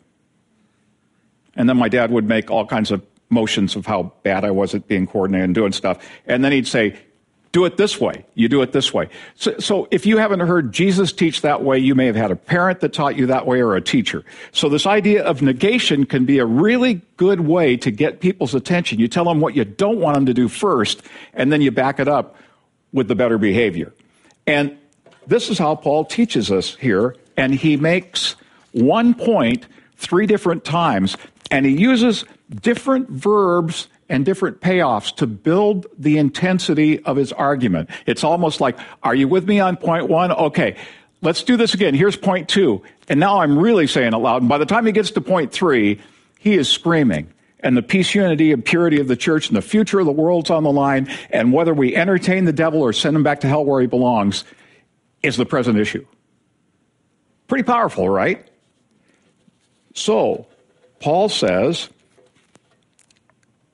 And 1.56 1.68
then 1.68 1.76
my 1.76 1.88
dad 1.88 2.10
would 2.10 2.28
make 2.28 2.50
all 2.50 2.66
kinds 2.66 2.90
of 2.90 3.02
motions 3.28 3.74
of 3.74 3.86
how 3.86 4.12
bad 4.22 4.44
I 4.44 4.50
was 4.50 4.74
at 4.74 4.86
being 4.86 5.06
coordinated 5.06 5.44
and 5.46 5.54
doing 5.54 5.72
stuff. 5.72 6.06
And 6.26 6.44
then 6.44 6.52
he'd 6.52 6.68
say, 6.68 6.96
do 7.56 7.64
it 7.64 7.78
this 7.78 7.98
way. 7.98 8.22
You 8.34 8.50
do 8.50 8.60
it 8.60 8.72
this 8.72 8.92
way. 8.92 9.08
So, 9.34 9.58
so, 9.58 9.88
if 9.90 10.04
you 10.04 10.18
haven't 10.18 10.40
heard 10.40 10.72
Jesus 10.72 11.10
teach 11.10 11.40
that 11.40 11.62
way, 11.62 11.78
you 11.78 11.94
may 11.94 12.04
have 12.04 12.14
had 12.14 12.30
a 12.30 12.36
parent 12.36 12.80
that 12.80 12.92
taught 12.92 13.16
you 13.16 13.24
that 13.28 13.46
way 13.46 13.62
or 13.62 13.74
a 13.74 13.80
teacher. 13.80 14.24
So 14.52 14.68
this 14.68 14.84
idea 14.84 15.24
of 15.24 15.40
negation 15.40 16.04
can 16.04 16.26
be 16.26 16.38
a 16.38 16.44
really 16.44 17.00
good 17.16 17.40
way 17.40 17.78
to 17.78 17.90
get 17.90 18.20
people's 18.20 18.54
attention. 18.54 18.98
You 18.98 19.08
tell 19.08 19.24
them 19.24 19.40
what 19.40 19.56
you 19.56 19.64
don't 19.64 19.98
want 19.98 20.16
them 20.16 20.26
to 20.26 20.34
do 20.34 20.48
first, 20.48 21.00
and 21.32 21.50
then 21.50 21.62
you 21.62 21.70
back 21.70 21.98
it 21.98 22.08
up 22.08 22.36
with 22.92 23.08
the 23.08 23.14
better 23.14 23.38
behavior. 23.38 23.94
And 24.46 24.76
this 25.26 25.48
is 25.48 25.56
how 25.58 25.76
Paul 25.76 26.04
teaches 26.04 26.52
us 26.52 26.76
here, 26.76 27.16
and 27.38 27.54
he 27.54 27.78
makes 27.78 28.36
one 28.72 29.14
point 29.14 29.64
three 29.96 30.26
different 30.26 30.62
times 30.62 31.16
and 31.50 31.66
he 31.66 31.72
uses 31.72 32.24
different 32.50 33.08
verbs 33.08 33.88
and 34.08 34.24
different 34.24 34.60
payoffs 34.60 35.14
to 35.16 35.26
build 35.26 35.86
the 35.98 36.18
intensity 36.18 37.02
of 37.04 37.16
his 37.16 37.32
argument. 37.32 37.90
It's 38.06 38.24
almost 38.24 38.60
like, 38.60 38.78
are 39.02 39.14
you 39.14 39.28
with 39.28 39.46
me 39.46 39.60
on 39.60 39.76
point 39.76 40.08
one? 40.08 40.32
Okay, 40.32 40.76
let's 41.22 41.42
do 41.42 41.56
this 41.56 41.74
again. 41.74 41.94
Here's 41.94 42.16
point 42.16 42.48
two. 42.48 42.82
And 43.08 43.20
now 43.20 43.40
I'm 43.40 43.58
really 43.58 43.86
saying 43.86 44.12
it 44.12 44.16
loud. 44.16 44.42
And 44.42 44.48
by 44.48 44.58
the 44.58 44.66
time 44.66 44.86
he 44.86 44.92
gets 44.92 45.10
to 45.12 45.20
point 45.20 45.52
three, 45.52 46.00
he 46.38 46.54
is 46.54 46.68
screaming. 46.68 47.32
And 47.60 47.76
the 47.76 47.82
peace, 47.82 48.14
unity, 48.14 48.52
and 48.52 48.64
purity 48.64 49.00
of 49.00 49.08
the 49.08 49.16
church 49.16 49.48
and 49.48 49.56
the 49.56 49.62
future 49.62 49.98
of 49.98 50.06
the 50.06 50.12
world's 50.12 50.50
on 50.50 50.62
the 50.62 50.70
line. 50.70 51.08
And 51.30 51.52
whether 51.52 51.74
we 51.74 51.96
entertain 51.96 52.44
the 52.44 52.52
devil 52.52 52.80
or 52.80 52.92
send 52.92 53.16
him 53.16 53.22
back 53.22 53.40
to 53.40 53.48
hell 53.48 53.64
where 53.64 53.80
he 53.80 53.86
belongs 53.86 54.44
is 55.22 55.36
the 55.36 55.46
present 55.46 55.78
issue. 55.78 56.06
Pretty 57.48 57.64
powerful, 57.64 58.08
right? 58.08 58.48
So, 59.94 60.46
Paul 61.00 61.28
says 61.28 61.88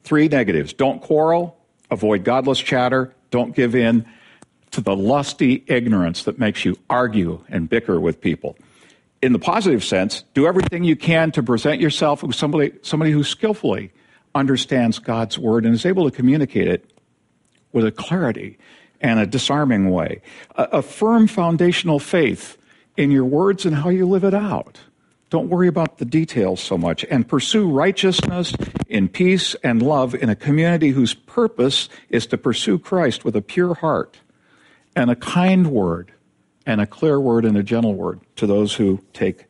three 0.05 0.29
negatives 0.29 0.73
don't 0.73 1.01
quarrel, 1.01 1.57
avoid 1.91 2.25
godless 2.25 2.59
chatter, 2.59 3.15
don't 3.31 3.55
give 3.55 3.75
in 3.75 4.07
to 4.73 4.81
the 4.81 4.97
lusty 4.97 5.65
ignorance 5.67 6.25
that 6.25 6.39
makes 6.39 6.65
you 6.65 6.77
argue 6.89 7.45
and 7.49 7.69
bicker 7.69 8.01
with 8.01 8.21
people. 8.21 8.57
In 9.21 9.33
the 9.33 9.39
positive 9.39 9.85
sense, 9.85 10.25
do 10.35 10.47
everything 10.47 10.83
you 10.83 10.97
can 10.97 11.31
to 11.33 11.43
present 11.43 11.81
yourself 11.81 12.25
as 12.25 12.37
somebody, 12.37 12.73
somebody 12.83 13.13
who 13.13 13.23
skillfully 13.23 13.93
understands 14.35 14.99
God's 14.99 15.39
word 15.39 15.65
and 15.65 15.75
is 15.75 15.87
able 15.87 16.11
to 16.11 16.17
communicate 16.17 16.67
it 16.67 16.91
with 17.73 17.85
a 17.85 17.93
clarity 17.93 18.59
and 19.01 19.21
a 19.21 19.27
disarming 19.27 19.91
way. 19.91 20.23
A, 20.57 20.63
a 20.65 20.83
firm 20.83 21.27
foundational 21.27 21.99
faith 21.99 22.57
in 22.97 23.11
your 23.11 23.25
words 23.25 23.65
and 23.67 23.75
how 23.77 23.91
you 23.91 24.07
live 24.07 24.25
it 24.25 24.35
out. 24.35 24.81
Don't 25.33 25.49
worry 25.49 25.67
about 25.67 25.97
the 25.97 26.05
details 26.05 26.61
so 26.61 26.77
much 26.77 27.07
and 27.11 27.27
pursue 27.27 27.67
righteousness 27.67 28.55
in 28.87 29.09
peace 29.09 29.55
and 29.65 29.81
love 29.81 30.15
in 30.15 30.29
a 30.29 30.37
community 30.37 30.91
whose 30.91 31.15
purpose 31.15 31.89
is 32.11 32.27
to 32.27 32.37
pursue 32.37 32.79
Christ 32.79 33.25
with 33.25 33.35
a 33.35 33.41
pure 33.41 33.73
heart 33.73 34.21
and 34.95 35.11
a 35.11 35.17
kind 35.17 35.69
word 35.69 36.13
and 36.67 36.83
a 36.83 36.87
clear 36.87 37.19
word 37.19 37.47
and 37.47 37.57
a 37.57 37.63
gentle 37.63 37.95
word 37.95 38.21
to 38.37 38.47
those 38.47 38.75
who 38.75 39.03
take 39.15 39.47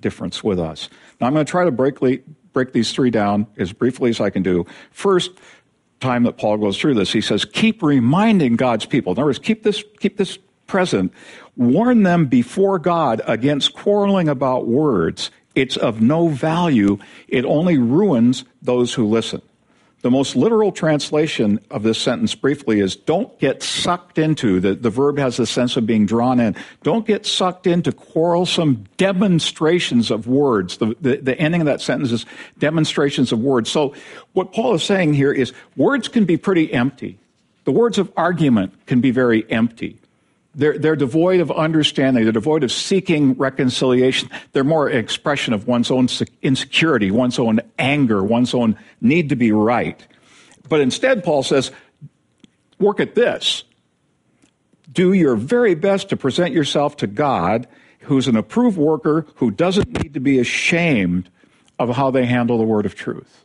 difference 0.00 0.42
with 0.42 0.58
us. 0.58 0.88
Now, 1.20 1.26
I'm 1.26 1.34
going 1.34 1.44
to 1.44 1.50
try 1.50 1.66
to 1.66 1.70
break, 1.70 1.98
break 2.54 2.72
these 2.72 2.90
three 2.90 3.10
down 3.10 3.46
as 3.58 3.74
briefly 3.74 4.08
as 4.08 4.22
I 4.22 4.30
can 4.30 4.42
do. 4.42 4.64
First 4.90 5.32
time 6.00 6.22
that 6.22 6.38
Paul 6.38 6.56
goes 6.56 6.80
through 6.80 6.94
this, 6.94 7.12
he 7.12 7.20
says, 7.20 7.44
keep 7.44 7.82
reminding 7.82 8.56
God's 8.56 8.86
people. 8.86 9.12
In 9.12 9.18
other 9.18 9.26
words, 9.26 9.38
keep 9.38 9.64
this, 9.64 9.84
keep 10.00 10.16
this 10.16 10.38
present. 10.66 11.12
Warn 11.56 12.02
them 12.02 12.26
before 12.26 12.78
God 12.78 13.22
against 13.26 13.74
quarreling 13.74 14.28
about 14.28 14.66
words. 14.66 15.30
It's 15.54 15.76
of 15.76 16.00
no 16.00 16.28
value. 16.28 16.98
It 17.28 17.44
only 17.44 17.78
ruins 17.78 18.44
those 18.62 18.94
who 18.94 19.06
listen. 19.06 19.42
The 20.04 20.10
most 20.10 20.36
literal 20.36 20.70
translation 20.70 21.60
of 21.70 21.82
this 21.82 21.98
sentence 21.98 22.34
briefly 22.34 22.80
is 22.80 22.94
don't 22.94 23.38
get 23.38 23.62
sucked 23.62 24.18
into, 24.18 24.60
the, 24.60 24.74
the 24.74 24.90
verb 24.90 25.16
has 25.16 25.38
the 25.38 25.46
sense 25.46 25.78
of 25.78 25.86
being 25.86 26.04
drawn 26.04 26.40
in. 26.40 26.56
Don't 26.82 27.06
get 27.06 27.24
sucked 27.24 27.66
into 27.66 27.90
quarrelsome 27.90 28.84
demonstrations 28.98 30.10
of 30.10 30.26
words. 30.26 30.76
The, 30.76 30.94
the, 31.00 31.16
the 31.16 31.38
ending 31.38 31.62
of 31.62 31.66
that 31.68 31.80
sentence 31.80 32.12
is 32.12 32.26
demonstrations 32.58 33.32
of 33.32 33.38
words. 33.38 33.70
So 33.70 33.94
what 34.34 34.52
Paul 34.52 34.74
is 34.74 34.82
saying 34.82 35.14
here 35.14 35.32
is 35.32 35.54
words 35.74 36.08
can 36.08 36.26
be 36.26 36.36
pretty 36.36 36.70
empty. 36.70 37.18
The 37.64 37.72
words 37.72 37.96
of 37.96 38.12
argument 38.14 38.74
can 38.84 39.00
be 39.00 39.10
very 39.10 39.50
empty. 39.50 39.96
They're, 40.54 40.78
they're 40.78 40.96
devoid 40.96 41.40
of 41.40 41.50
understanding. 41.50 42.24
They're 42.24 42.32
devoid 42.32 42.64
of 42.64 42.72
seeking 42.72 43.34
reconciliation. 43.34 44.30
They're 44.52 44.64
more 44.64 44.88
an 44.88 44.98
expression 44.98 45.52
of 45.52 45.66
one's 45.66 45.90
own 45.90 46.08
insecurity, 46.42 47.10
one's 47.10 47.38
own 47.38 47.60
anger, 47.78 48.22
one's 48.22 48.54
own 48.54 48.78
need 49.00 49.30
to 49.30 49.36
be 49.36 49.52
right. 49.52 50.06
But 50.68 50.80
instead, 50.80 51.24
Paul 51.24 51.42
says, 51.42 51.70
work 52.78 53.00
at 53.00 53.14
this. 53.14 53.64
Do 54.92 55.12
your 55.12 55.34
very 55.34 55.74
best 55.74 56.08
to 56.10 56.16
present 56.16 56.54
yourself 56.54 56.96
to 56.98 57.06
God, 57.06 57.66
who's 58.00 58.28
an 58.28 58.36
approved 58.36 58.78
worker 58.78 59.26
who 59.36 59.50
doesn't 59.50 60.02
need 60.02 60.14
to 60.14 60.20
be 60.20 60.38
ashamed 60.38 61.28
of 61.78 61.96
how 61.96 62.10
they 62.10 62.26
handle 62.26 62.58
the 62.58 62.64
word 62.64 62.86
of 62.86 62.94
truth 62.94 63.43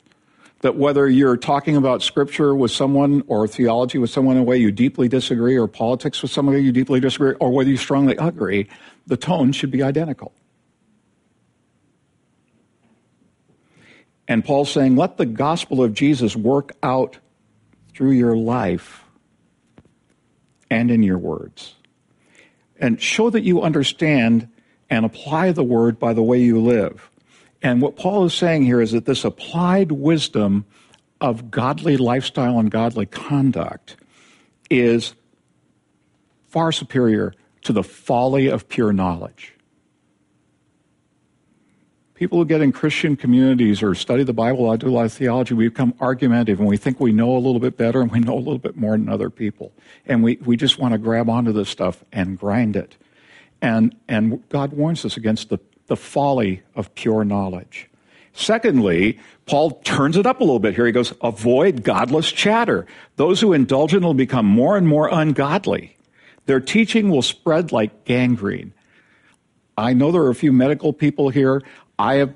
that 0.61 0.75
whether 0.75 1.07
you're 1.07 1.37
talking 1.37 1.77
about 1.77 2.01
scripture 2.01 2.53
with 2.53 2.71
someone 2.71 3.23
or 3.27 3.47
theology 3.47 3.97
with 3.97 4.09
someone 4.09 4.35
in 4.35 4.41
a 4.41 4.45
way 4.45 4.57
you 4.57 4.71
deeply 4.71 5.07
disagree 5.07 5.57
or 5.57 5.67
politics 5.67 6.21
with 6.21 6.31
someone 6.31 6.61
you 6.61 6.71
deeply 6.71 6.99
disagree 6.99 7.33
or 7.39 7.51
whether 7.51 7.69
you 7.69 7.77
strongly 7.77 8.15
agree, 8.17 8.67
the 9.07 9.17
tone 9.17 9.51
should 9.51 9.71
be 9.71 9.81
identical. 9.81 10.33
And 14.27 14.45
Paul's 14.45 14.71
saying, 14.71 14.95
let 14.95 15.17
the 15.17 15.25
gospel 15.25 15.81
of 15.81 15.93
Jesus 15.93 16.35
work 16.35 16.73
out 16.83 17.17
through 17.95 18.11
your 18.11 18.37
life 18.37 19.03
and 20.69 20.91
in 20.91 21.01
your 21.01 21.17
words. 21.17 21.73
And 22.79 23.01
show 23.01 23.29
that 23.29 23.41
you 23.41 23.61
understand 23.61 24.47
and 24.89 25.05
apply 25.05 25.51
the 25.51 25.63
word 25.63 25.99
by 25.99 26.13
the 26.13 26.21
way 26.21 26.39
you 26.39 26.61
live. 26.61 27.08
And 27.61 27.81
what 27.81 27.95
Paul 27.95 28.25
is 28.25 28.33
saying 28.33 28.65
here 28.65 28.81
is 28.81 28.91
that 28.91 29.05
this 29.05 29.25
applied 29.25 29.91
wisdom 29.91 30.65
of 31.19 31.51
godly 31.51 31.97
lifestyle 31.97 32.59
and 32.59 32.71
godly 32.71 33.05
conduct 33.05 33.97
is 34.69 35.13
far 36.47 36.71
superior 36.71 37.33
to 37.63 37.73
the 37.73 37.83
folly 37.83 38.47
of 38.47 38.69
pure 38.69 38.93
knowledge. 38.93 39.53
People 42.13 42.39
who 42.39 42.45
get 42.45 42.61
in 42.61 42.73
Christian 42.73 43.15
communities 43.15 43.81
or 43.81 43.95
study 43.95 44.23
the 44.23 44.33
Bible 44.33 44.69
I 44.69 44.75
do 44.75 44.89
a 44.89 44.91
lot 44.91 45.05
of 45.05 45.13
theology, 45.13 45.53
we 45.53 45.69
become 45.69 45.93
argumentative 46.01 46.59
and 46.59 46.67
we 46.67 46.75
think 46.75 46.99
we 46.99 47.13
know 47.13 47.35
a 47.35 47.39
little 47.39 47.61
bit 47.61 47.77
better 47.77 48.01
and 48.01 48.11
we 48.11 48.19
know 48.19 48.35
a 48.35 48.39
little 48.39 48.57
bit 48.57 48.75
more 48.75 48.91
than 48.91 49.07
other 49.07 49.29
people. 49.29 49.71
And 50.05 50.21
we, 50.21 50.37
we 50.43 50.57
just 50.57 50.77
want 50.77 50.93
to 50.93 50.97
grab 50.97 51.29
onto 51.29 51.53
this 51.53 51.69
stuff 51.69 52.03
and 52.11 52.37
grind 52.37 52.75
it. 52.75 52.97
And, 53.61 53.95
and 54.07 54.47
God 54.49 54.73
warns 54.73 55.05
us 55.05 55.15
against 55.15 55.49
the 55.49 55.59
the 55.89 55.97
folly 55.97 56.63
of 56.75 56.93
pure 56.95 57.25
knowledge. 57.25 57.89
Secondly, 58.33 59.19
Paul 59.45 59.71
turns 59.81 60.15
it 60.15 60.25
up 60.25 60.39
a 60.39 60.43
little 60.43 60.59
bit 60.59 60.75
here. 60.75 60.85
He 60.85 60.91
goes, 60.93 61.13
avoid 61.21 61.83
godless 61.83 62.31
chatter. 62.31 62.85
Those 63.17 63.41
who 63.41 63.51
indulge 63.51 63.93
in 63.93 64.03
it 64.03 64.05
will 64.05 64.13
become 64.13 64.45
more 64.45 64.77
and 64.77 64.87
more 64.87 65.09
ungodly. 65.11 65.97
Their 66.45 66.61
teaching 66.61 67.09
will 67.09 67.21
spread 67.21 67.71
like 67.71 68.05
gangrene. 68.05 68.73
I 69.77 69.93
know 69.93 70.11
there 70.11 70.21
are 70.21 70.29
a 70.29 70.35
few 70.35 70.53
medical 70.53 70.93
people 70.93 71.29
here. 71.29 71.61
I 71.97 72.15
have 72.15 72.33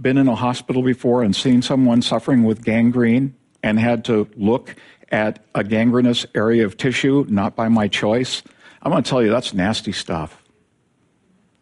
been 0.00 0.18
in 0.18 0.28
a 0.28 0.34
hospital 0.34 0.82
before 0.82 1.22
and 1.22 1.34
seen 1.34 1.62
someone 1.62 2.02
suffering 2.02 2.44
with 2.44 2.64
gangrene 2.64 3.34
and 3.62 3.78
had 3.78 4.04
to 4.06 4.28
look 4.36 4.74
at 5.10 5.44
a 5.54 5.64
gangrenous 5.64 6.26
area 6.34 6.64
of 6.66 6.76
tissue, 6.76 7.24
not 7.28 7.56
by 7.56 7.68
my 7.68 7.88
choice. 7.88 8.42
I'm 8.82 8.92
going 8.92 9.02
to 9.02 9.08
tell 9.08 9.22
you, 9.22 9.30
that's 9.30 9.54
nasty 9.54 9.92
stuff 9.92 10.42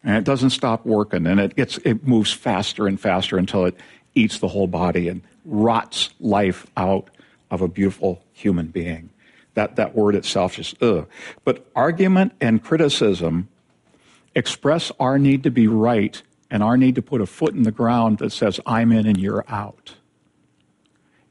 and 0.05 0.15
it 0.15 0.23
doesn't 0.23 0.51
stop 0.51 0.85
working 0.85 1.25
and 1.25 1.39
it 1.39 1.55
gets 1.55 1.77
it 1.79 2.07
moves 2.07 2.31
faster 2.31 2.87
and 2.87 2.99
faster 2.99 3.37
until 3.37 3.65
it 3.65 3.75
eats 4.13 4.37
the 4.39 4.47
whole 4.47 4.67
body 4.67 5.09
and 5.09 5.21
rots 5.43 6.11
life 6.19 6.67
out 6.77 7.09
of 7.51 7.61
a 7.61 7.67
beautiful 7.67 8.23
human 8.31 8.67
being. 8.67 9.09
That 9.55 9.75
that 9.75 9.95
word 9.95 10.15
itself 10.15 10.55
just 10.55 10.81
ugh. 10.81 11.07
but 11.43 11.65
argument 11.75 12.33
and 12.39 12.63
criticism 12.63 13.49
express 14.35 14.91
our 14.99 15.17
need 15.17 15.43
to 15.43 15.51
be 15.51 15.67
right 15.67 16.21
and 16.51 16.61
our 16.61 16.77
need 16.77 16.95
to 16.95 17.01
put 17.01 17.21
a 17.21 17.25
foot 17.25 17.53
in 17.53 17.63
the 17.63 17.71
ground 17.71 18.19
that 18.19 18.31
says 18.31 18.59
i'm 18.65 18.91
in 18.91 19.07
and 19.07 19.19
you're 19.19 19.45
out. 19.47 19.95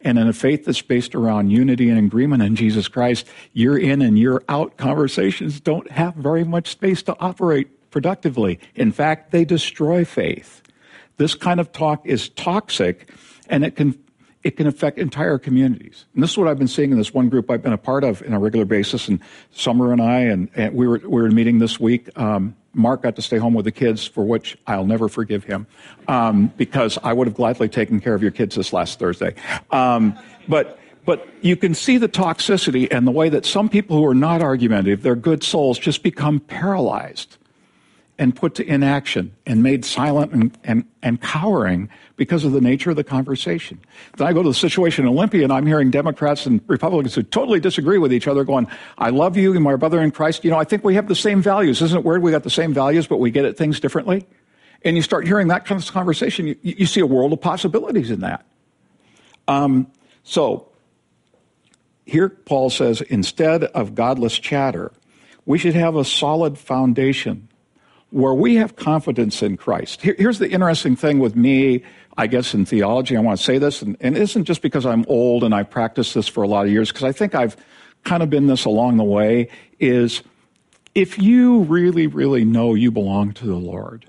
And 0.00 0.18
in 0.18 0.28
a 0.28 0.34
faith 0.34 0.66
that's 0.66 0.82
based 0.82 1.14
around 1.14 1.48
unity 1.48 1.88
and 1.88 1.98
agreement 1.98 2.42
in 2.42 2.56
Jesus 2.56 2.88
Christ, 2.88 3.26
you're 3.54 3.78
in 3.78 4.02
and 4.02 4.18
you're 4.18 4.42
out 4.50 4.76
conversations 4.76 5.60
don't 5.60 5.90
have 5.90 6.14
very 6.14 6.44
much 6.44 6.68
space 6.68 7.02
to 7.04 7.16
operate 7.20 7.70
productively. 7.94 8.58
In 8.74 8.90
fact, 8.90 9.30
they 9.30 9.44
destroy 9.44 10.04
faith. 10.04 10.62
This 11.16 11.36
kind 11.36 11.60
of 11.60 11.70
talk 11.70 12.04
is 12.04 12.28
toxic 12.30 13.08
and 13.48 13.64
it 13.64 13.76
can 13.76 13.96
it 14.42 14.56
can 14.56 14.66
affect 14.66 14.98
entire 14.98 15.38
communities. 15.38 16.04
And 16.12 16.20
this 16.20 16.32
is 16.32 16.36
what 16.36 16.48
I've 16.48 16.58
been 16.58 16.66
seeing 16.66 16.90
in 16.90 16.98
this 16.98 17.14
one 17.14 17.28
group 17.28 17.52
I've 17.52 17.62
been 17.62 17.72
a 17.72 17.78
part 17.78 18.02
of 18.02 18.20
on 18.26 18.32
a 18.32 18.40
regular 18.40 18.64
basis. 18.64 19.06
And 19.06 19.20
Summer 19.52 19.92
and 19.92 20.02
I, 20.02 20.22
and, 20.22 20.50
and 20.56 20.74
we 20.74 20.88
were 20.88 20.98
we 21.04 21.22
were 21.22 21.30
meeting 21.30 21.60
this 21.60 21.78
week. 21.78 22.10
Um, 22.18 22.56
Mark 22.72 23.02
got 23.02 23.14
to 23.14 23.22
stay 23.22 23.38
home 23.38 23.54
with 23.54 23.64
the 23.64 23.70
kids, 23.70 24.04
for 24.04 24.24
which 24.24 24.58
I'll 24.66 24.84
never 24.84 25.08
forgive 25.08 25.44
him, 25.44 25.68
um, 26.08 26.52
because 26.56 26.98
I 27.04 27.12
would 27.12 27.28
have 27.28 27.36
gladly 27.36 27.68
taken 27.68 28.00
care 28.00 28.14
of 28.14 28.22
your 28.22 28.32
kids 28.32 28.56
this 28.56 28.72
last 28.72 28.98
Thursday. 28.98 29.36
Um, 29.70 30.18
but 30.48 30.80
but 31.06 31.28
you 31.42 31.54
can 31.54 31.74
see 31.74 31.96
the 31.98 32.08
toxicity 32.08 32.88
and 32.90 33.06
the 33.06 33.12
way 33.12 33.28
that 33.28 33.46
some 33.46 33.68
people 33.68 33.96
who 33.96 34.04
are 34.04 34.16
not 34.16 34.42
argumentative, 34.42 35.02
they're 35.02 35.14
good 35.14 35.44
souls, 35.44 35.78
just 35.78 36.02
become 36.02 36.40
paralyzed 36.40 37.38
and 38.18 38.34
put 38.34 38.54
to 38.54 38.64
inaction 38.66 39.34
and 39.44 39.62
made 39.62 39.84
silent 39.84 40.32
and, 40.32 40.56
and, 40.62 40.84
and 41.02 41.20
cowering 41.20 41.88
because 42.16 42.44
of 42.44 42.52
the 42.52 42.60
nature 42.60 42.90
of 42.90 42.96
the 42.96 43.04
conversation. 43.04 43.80
Then 44.16 44.28
I 44.28 44.32
go 44.32 44.42
to 44.42 44.48
the 44.48 44.54
situation 44.54 45.04
in 45.04 45.10
Olympia 45.10 45.42
and 45.42 45.52
I'm 45.52 45.66
hearing 45.66 45.90
Democrats 45.90 46.46
and 46.46 46.60
Republicans 46.68 47.14
who 47.14 47.24
totally 47.24 47.58
disagree 47.58 47.98
with 47.98 48.12
each 48.12 48.28
other 48.28 48.44
going, 48.44 48.68
I 48.98 49.10
love 49.10 49.36
you 49.36 49.52
and 49.52 49.64
my 49.64 49.74
brother 49.74 50.00
in 50.00 50.12
Christ. 50.12 50.44
You 50.44 50.52
know, 50.52 50.58
I 50.58 50.64
think 50.64 50.84
we 50.84 50.94
have 50.94 51.08
the 51.08 51.16
same 51.16 51.42
values. 51.42 51.82
Isn't 51.82 51.98
it 51.98 52.04
weird 52.04 52.22
we 52.22 52.30
got 52.30 52.44
the 52.44 52.50
same 52.50 52.72
values, 52.72 53.08
but 53.08 53.16
we 53.16 53.32
get 53.32 53.44
at 53.44 53.56
things 53.56 53.80
differently? 53.80 54.26
And 54.82 54.96
you 54.96 55.02
start 55.02 55.26
hearing 55.26 55.48
that 55.48 55.64
kind 55.64 55.82
of 55.82 55.90
conversation, 55.90 56.46
you, 56.46 56.56
you 56.62 56.86
see 56.86 57.00
a 57.00 57.06
world 57.06 57.32
of 57.32 57.40
possibilities 57.40 58.10
in 58.10 58.20
that. 58.20 58.44
Um, 59.48 59.88
so, 60.22 60.68
here 62.06 62.28
Paul 62.28 62.70
says, 62.70 63.00
instead 63.00 63.64
of 63.64 63.94
godless 63.94 64.38
chatter, 64.38 64.92
we 65.46 65.58
should 65.58 65.74
have 65.74 65.96
a 65.96 66.04
solid 66.04 66.58
foundation 66.58 67.48
where 68.14 68.32
we 68.32 68.54
have 68.54 68.76
confidence 68.76 69.42
in 69.42 69.56
Christ. 69.56 70.00
Here, 70.00 70.14
here's 70.16 70.38
the 70.38 70.48
interesting 70.48 70.94
thing 70.94 71.18
with 71.18 71.34
me, 71.34 71.82
I 72.16 72.28
guess, 72.28 72.54
in 72.54 72.64
theology. 72.64 73.16
I 73.16 73.20
want 73.20 73.40
to 73.40 73.44
say 73.44 73.58
this, 73.58 73.82
and, 73.82 73.96
and 74.00 74.16
it 74.16 74.22
isn't 74.22 74.44
just 74.44 74.62
because 74.62 74.86
I'm 74.86 75.04
old 75.08 75.42
and 75.42 75.52
I've 75.52 75.68
practiced 75.68 76.14
this 76.14 76.28
for 76.28 76.44
a 76.44 76.46
lot 76.46 76.64
of 76.64 76.70
years, 76.70 76.92
because 76.92 77.02
I 77.02 77.10
think 77.10 77.34
I've 77.34 77.56
kind 78.04 78.22
of 78.22 78.30
been 78.30 78.46
this 78.46 78.66
along 78.66 78.98
the 78.98 79.04
way, 79.04 79.48
is 79.80 80.22
if 80.94 81.18
you 81.18 81.62
really, 81.62 82.06
really 82.06 82.44
know 82.44 82.74
you 82.74 82.92
belong 82.92 83.32
to 83.32 83.46
the 83.46 83.56
Lord, 83.56 84.06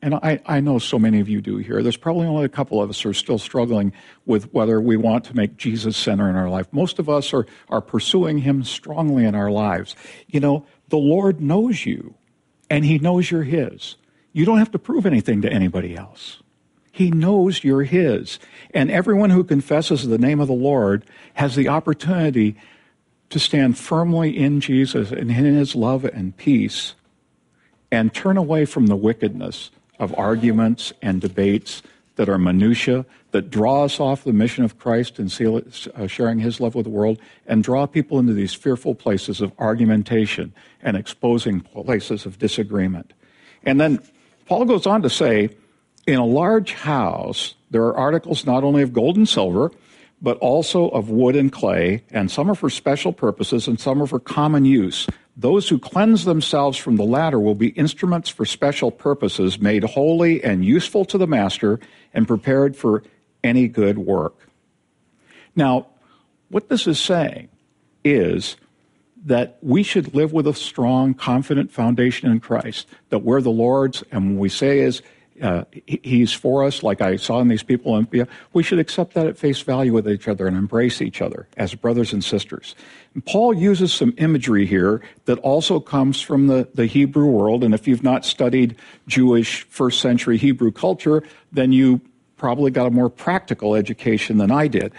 and 0.00 0.14
I, 0.14 0.40
I 0.46 0.60
know 0.60 0.78
so 0.78 0.98
many 0.98 1.20
of 1.20 1.28
you 1.28 1.42
do 1.42 1.58
here, 1.58 1.82
there's 1.82 1.98
probably 1.98 2.26
only 2.26 2.46
a 2.46 2.48
couple 2.48 2.80
of 2.82 2.88
us 2.88 3.02
who 3.02 3.10
are 3.10 3.14
still 3.14 3.36
struggling 3.36 3.92
with 4.24 4.50
whether 4.54 4.80
we 4.80 4.96
want 4.96 5.24
to 5.26 5.36
make 5.36 5.58
Jesus 5.58 5.94
center 5.94 6.30
in 6.30 6.36
our 6.36 6.48
life. 6.48 6.68
Most 6.72 6.98
of 6.98 7.10
us 7.10 7.34
are, 7.34 7.44
are 7.68 7.82
pursuing 7.82 8.38
Him 8.38 8.64
strongly 8.64 9.26
in 9.26 9.34
our 9.34 9.50
lives. 9.50 9.94
You 10.26 10.40
know, 10.40 10.64
the 10.88 10.96
Lord 10.96 11.42
knows 11.42 11.84
you 11.84 12.14
and 12.70 12.84
He 12.84 12.98
knows 12.98 13.30
you're 13.30 13.42
His. 13.42 13.96
You 14.32 14.46
don't 14.46 14.58
have 14.58 14.70
to 14.70 14.78
prove 14.78 15.04
anything 15.04 15.42
to 15.42 15.52
anybody 15.52 15.96
else. 15.96 16.40
He 16.92 17.10
knows 17.10 17.64
you're 17.64 17.82
His. 17.82 18.38
And 18.72 18.90
everyone 18.90 19.30
who 19.30 19.44
confesses 19.44 20.06
the 20.06 20.18
name 20.18 20.40
of 20.40 20.48
the 20.48 20.54
Lord 20.54 21.04
has 21.34 21.56
the 21.56 21.68
opportunity 21.68 22.56
to 23.30 23.38
stand 23.38 23.76
firmly 23.76 24.36
in 24.36 24.60
Jesus 24.60 25.10
and 25.10 25.30
in 25.30 25.54
His 25.56 25.74
love 25.74 26.04
and 26.04 26.36
peace 26.36 26.94
and 27.92 28.14
turn 28.14 28.36
away 28.36 28.64
from 28.64 28.86
the 28.86 28.96
wickedness 28.96 29.70
of 29.98 30.16
arguments 30.18 30.92
and 31.02 31.20
debates 31.20 31.82
that 32.16 32.28
are 32.28 32.38
minutia, 32.38 33.06
that 33.30 33.50
draw 33.50 33.84
us 33.84 34.00
off 34.00 34.24
the 34.24 34.32
mission 34.32 34.64
of 34.64 34.78
Christ 34.78 35.18
and 35.18 35.30
seal, 35.30 35.62
uh, 35.94 36.06
sharing 36.06 36.38
His 36.38 36.60
love 36.60 36.74
with 36.74 36.84
the 36.84 36.90
world, 36.90 37.18
and 37.46 37.62
draw 37.64 37.86
people 37.86 38.18
into 38.18 38.32
these 38.32 38.54
fearful 38.54 38.94
places 38.94 39.40
of 39.40 39.52
argumentation 39.58 40.52
and 40.82 40.96
exposing 40.96 41.60
places 41.60 42.26
of 42.26 42.38
disagreement. 42.38 43.12
And 43.62 43.80
then 43.80 44.00
Paul 44.46 44.64
goes 44.64 44.86
on 44.86 45.02
to 45.02 45.10
say, 45.10 45.50
in 46.06 46.18
a 46.18 46.26
large 46.26 46.72
house, 46.72 47.54
There 47.70 47.84
are 47.84 47.96
articles 47.96 48.44
not 48.44 48.64
only 48.64 48.82
of 48.82 48.92
gold 48.92 49.16
and 49.16 49.28
silver, 49.28 49.70
but 50.22 50.36
also 50.38 50.88
of 50.88 51.08
wood 51.08 51.36
and 51.36 51.50
clay, 51.50 52.04
and 52.10 52.30
some 52.30 52.50
are 52.50 52.54
for 52.54 52.68
special 52.68 53.12
purposes 53.12 53.66
and 53.66 53.80
some 53.80 54.02
are 54.02 54.06
for 54.06 54.20
common 54.20 54.64
use. 54.64 55.06
Those 55.40 55.70
who 55.70 55.78
cleanse 55.78 56.26
themselves 56.26 56.76
from 56.76 56.96
the 56.96 57.04
latter 57.04 57.40
will 57.40 57.54
be 57.54 57.68
instruments 57.68 58.28
for 58.28 58.44
special 58.44 58.90
purposes, 58.90 59.58
made 59.58 59.84
holy 59.84 60.44
and 60.44 60.62
useful 60.62 61.06
to 61.06 61.16
the 61.16 61.26
master, 61.26 61.80
and 62.12 62.28
prepared 62.28 62.76
for 62.76 63.02
any 63.42 63.66
good 63.66 63.96
work. 63.96 64.34
Now, 65.56 65.86
what 66.50 66.68
this 66.68 66.86
is 66.86 67.00
saying 67.00 67.48
is 68.04 68.58
that 69.24 69.56
we 69.62 69.82
should 69.82 70.14
live 70.14 70.34
with 70.34 70.46
a 70.46 70.52
strong, 70.52 71.14
confident 71.14 71.72
foundation 71.72 72.30
in 72.30 72.40
Christ, 72.40 72.86
that 73.08 73.20
we're 73.20 73.40
the 73.40 73.50
Lord's, 73.50 74.04
and 74.12 74.26
when 74.26 74.38
we 74.38 74.50
say 74.50 74.80
is, 74.80 75.00
uh, 75.42 75.64
he's 75.86 76.32
for 76.32 76.64
us, 76.64 76.82
like 76.82 77.00
I 77.00 77.16
saw 77.16 77.40
in 77.40 77.48
these 77.48 77.62
people 77.62 77.92
in 77.92 77.96
Olympia, 77.96 78.28
we 78.52 78.62
should 78.62 78.78
accept 78.78 79.14
that 79.14 79.26
at 79.26 79.38
face 79.38 79.60
value 79.60 79.92
with 79.92 80.08
each 80.08 80.28
other 80.28 80.46
and 80.46 80.56
embrace 80.56 81.00
each 81.00 81.22
other 81.22 81.46
as 81.56 81.74
brothers 81.74 82.12
and 82.12 82.22
sisters. 82.22 82.74
And 83.14 83.24
Paul 83.24 83.54
uses 83.54 83.92
some 83.92 84.14
imagery 84.18 84.66
here 84.66 85.02
that 85.24 85.38
also 85.38 85.80
comes 85.80 86.20
from 86.20 86.46
the, 86.46 86.68
the 86.74 86.86
Hebrew 86.86 87.26
world, 87.26 87.64
and 87.64 87.74
if 87.74 87.88
you've 87.88 88.02
not 88.02 88.24
studied 88.24 88.76
Jewish 89.06 89.62
first 89.64 90.00
century 90.00 90.36
Hebrew 90.36 90.72
culture, 90.72 91.22
then 91.52 91.72
you 91.72 92.00
probably 92.36 92.70
got 92.70 92.86
a 92.86 92.90
more 92.90 93.10
practical 93.10 93.74
education 93.74 94.38
than 94.38 94.50
I 94.50 94.66
did. 94.66 94.92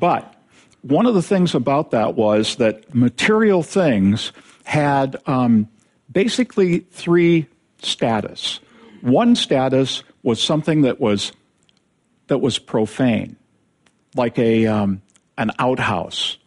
But 0.00 0.34
one 0.82 1.06
of 1.06 1.14
the 1.14 1.22
things 1.22 1.54
about 1.54 1.90
that 1.90 2.14
was 2.14 2.56
that 2.56 2.94
material 2.94 3.62
things 3.62 4.32
had 4.64 5.16
um, 5.26 5.68
basically 6.10 6.80
three 6.90 7.46
status. 7.80 8.60
One 9.00 9.36
status 9.36 10.02
was 10.22 10.42
something 10.42 10.82
that 10.82 11.00
was 11.00 11.32
that 12.26 12.38
was 12.38 12.58
profane, 12.58 13.36
like 14.14 14.38
a 14.38 14.66
um, 14.66 15.02
an 15.36 15.50
outhouse, 15.58 16.38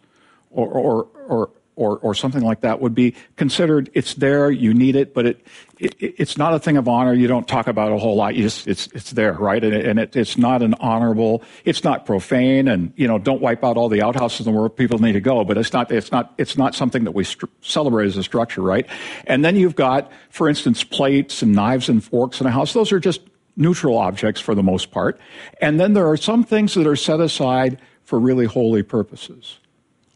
or, 0.50 0.68
or 0.68 1.08
or 1.28 1.50
or 1.82 1.98
or 1.98 2.14
something 2.14 2.42
like 2.42 2.60
that 2.60 2.80
would 2.80 2.94
be 2.94 3.14
considered. 3.36 3.90
It's 3.94 4.14
there, 4.14 4.50
you 4.50 4.72
need 4.72 4.96
it, 4.96 5.12
but 5.12 5.26
it, 5.26 5.46
it 5.78 5.96
it's 6.00 6.38
not 6.38 6.54
a 6.54 6.58
thing 6.58 6.76
of 6.76 6.86
honor. 6.88 7.12
You 7.12 7.26
don't 7.26 7.46
talk 7.46 7.66
about 7.66 7.92
a 7.92 7.98
whole 7.98 8.16
lot. 8.16 8.34
You 8.34 8.44
just 8.44 8.68
it's 8.68 8.86
it's 8.88 9.10
there, 9.10 9.32
right? 9.32 9.62
And, 9.62 9.74
it, 9.74 9.84
and 9.84 9.98
it, 9.98 10.16
it's 10.16 10.38
not 10.38 10.62
an 10.62 10.74
honorable. 10.74 11.42
It's 11.64 11.82
not 11.82 12.06
profane, 12.06 12.68
and 12.68 12.92
you 12.96 13.08
know, 13.08 13.18
don't 13.18 13.40
wipe 13.40 13.64
out 13.64 13.76
all 13.76 13.88
the 13.88 14.02
outhouses 14.02 14.46
in 14.46 14.52
the 14.52 14.58
world. 14.58 14.76
People 14.76 14.98
need 14.98 15.12
to 15.12 15.20
go, 15.20 15.44
but 15.44 15.58
it's 15.58 15.72
not 15.72 15.90
it's 15.90 16.12
not 16.12 16.32
it's 16.38 16.56
not 16.56 16.74
something 16.74 17.04
that 17.04 17.12
we 17.12 17.24
st- 17.24 17.50
celebrate 17.60 18.06
as 18.06 18.16
a 18.16 18.22
structure, 18.22 18.62
right? 18.62 18.86
And 19.26 19.44
then 19.44 19.56
you've 19.56 19.76
got, 19.76 20.10
for 20.30 20.48
instance, 20.48 20.84
plates 20.84 21.42
and 21.42 21.52
knives 21.52 21.88
and 21.88 22.02
forks 22.02 22.40
in 22.40 22.46
a 22.46 22.50
house. 22.50 22.72
Those 22.72 22.92
are 22.92 23.00
just 23.00 23.20
neutral 23.56 23.98
objects 23.98 24.40
for 24.40 24.54
the 24.54 24.62
most 24.62 24.90
part. 24.90 25.20
And 25.60 25.78
then 25.78 25.92
there 25.92 26.08
are 26.08 26.16
some 26.16 26.44
things 26.44 26.74
that 26.74 26.86
are 26.86 26.96
set 26.96 27.20
aside 27.20 27.78
for 28.04 28.18
really 28.18 28.46
holy 28.46 28.82
purposes. 28.82 29.58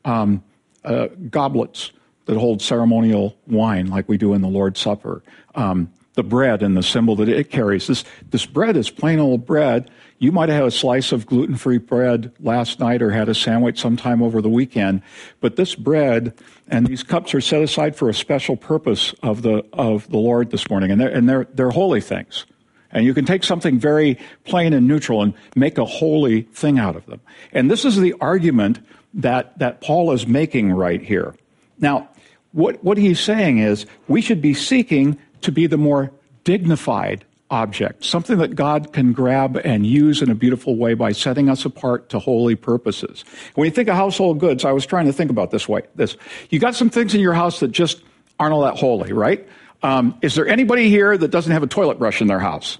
Um, 0.05 0.43
uh, 0.87 1.09
goblets 1.31 1.93
that 2.25 2.37
hold 2.37 2.63
ceremonial 2.63 3.37
wine, 3.47 3.89
like 3.89 4.09
we 4.09 4.17
do 4.17 4.33
in 4.33 4.41
the 4.41 4.49
Lord's 4.49 4.81
Supper. 4.81 5.23
Um, 5.55 5.93
the 6.15 6.23
bread 6.23 6.63
and 6.63 6.77
the 6.77 6.83
symbol 6.83 7.15
that 7.17 7.29
it 7.29 7.51
carries. 7.51 7.87
This, 7.87 8.03
this 8.31 8.47
bread 8.47 8.77
is 8.77 8.91
plain 8.91 9.19
old 9.19 9.47
bread. 9.47 9.91
You 10.19 10.33
might 10.33 10.49
have 10.49 10.57
had 10.63 10.69
a 10.69 10.71
slice 10.71 11.13
of 11.13 11.27
gluten 11.27 11.57
free 11.57 11.77
bread 11.77 12.33
last 12.41 12.81
night 12.81 13.03
or 13.03 13.11
had 13.11 13.29
a 13.29 13.35
sandwich 13.35 13.79
sometime 13.79 14.23
over 14.23 14.41
the 14.41 14.49
weekend, 14.49 15.03
but 15.41 15.57
this 15.57 15.75
bread 15.75 16.33
and 16.69 16.87
these 16.87 17.03
cups 17.03 17.35
are 17.35 17.41
set 17.43 17.61
aside 17.61 17.95
for 17.95 18.09
a 18.09 18.15
special 18.15 18.57
purpose 18.57 19.15
of 19.23 19.43
the, 19.43 19.63
of 19.75 20.09
the 20.09 20.17
Lord 20.17 20.51
this 20.51 20.71
morning, 20.71 20.91
and 20.91 20.99
they're, 21.01 21.11
and 21.11 21.29
they're, 21.29 21.47
they're 21.53 21.71
holy 21.71 22.01
things. 22.01 22.47
And 22.91 23.05
you 23.05 23.13
can 23.13 23.27
take 23.27 23.45
something 23.45 23.79
very 23.79 24.19
plain 24.45 24.73
and 24.73 24.89
neutral 24.89 25.23
and 25.23 25.35
make 25.55 25.77
a 25.77 25.85
holy 25.85 26.43
thing 26.43 26.79
out 26.79 26.97
of 26.97 27.05
them. 27.05 27.21
And 27.53 27.71
this 27.71 27.85
is 27.85 27.99
the 27.99 28.15
argument 28.23 28.79
that, 29.17 29.59
that 29.59 29.81
Paul 29.81 30.13
is 30.13 30.27
making 30.27 30.73
right 30.73 31.03
here. 31.03 31.35
Now, 31.79 32.09
what, 32.53 32.83
what 32.85 32.99
he's 32.99 33.19
saying 33.19 33.59
is 33.59 33.87
we 34.09 34.21
should 34.21 34.41
be 34.41 34.55
seeking 34.55 35.19
to 35.41 35.51
be 35.51 35.67
the 35.67 35.79
more 35.79 36.13
dignified 36.45 37.25
object, 37.51 38.05
something 38.05 38.39
that 38.39 38.55
God 38.55 38.93
can 38.93 39.13
grab 39.13 39.57
and 39.65 39.87
use 39.87 40.21
in 40.21 40.31
a 40.31 40.35
beautiful 40.35 40.77
way 40.77 40.95
by 40.95 41.13
setting 41.13 41.49
us 41.49 41.65
apart 41.65 42.09
to 42.11 42.19
holy 42.19 42.57
purposes. 42.57 43.25
When 43.55 43.67
you 43.67 43.71
think 43.71 43.89
of 43.89 43.97
household 43.97 44.39
goods, 44.39 44.65
I 44.65 44.73
was 44.73 44.85
trying 44.85 45.07
to 45.07 45.13
think 45.13 45.31
about 45.31 45.51
this 45.51 45.69
way. 45.69 45.83
This, 45.95 46.17
you 46.51 46.59
got 46.59 46.75
some 46.75 46.91
things 46.91 47.15
in 47.15 47.21
your 47.21 47.35
house 47.35 47.61
that 47.61 47.69
just 47.69 48.03
aren't 48.39 48.53
all 48.53 48.63
that 48.63 48.77
holy, 48.77 49.13
right? 49.13 49.47
Um, 49.83 50.19
is 50.23 50.35
there 50.35 50.49
anybody 50.49 50.89
here 50.89 51.17
that 51.17 51.29
doesn't 51.29 51.53
have 51.53 51.63
a 51.63 51.69
toilet 51.69 51.99
brush 51.99 52.21
in 52.21 52.27
their 52.27 52.41
house? 52.41 52.79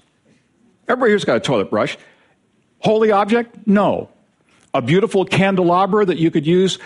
Everybody 0.87 1.11
here's 1.11 1.25
got 1.25 1.37
a 1.37 1.41
toilet 1.41 1.69
brush. 1.69 1.97
Holy 2.79 3.11
object? 3.11 3.65
No 3.65 4.09
a 4.73 4.81
beautiful 4.81 5.25
candelabra 5.25 6.05
that 6.05 6.17
you 6.17 6.31
could 6.31 6.45
use 6.45 6.79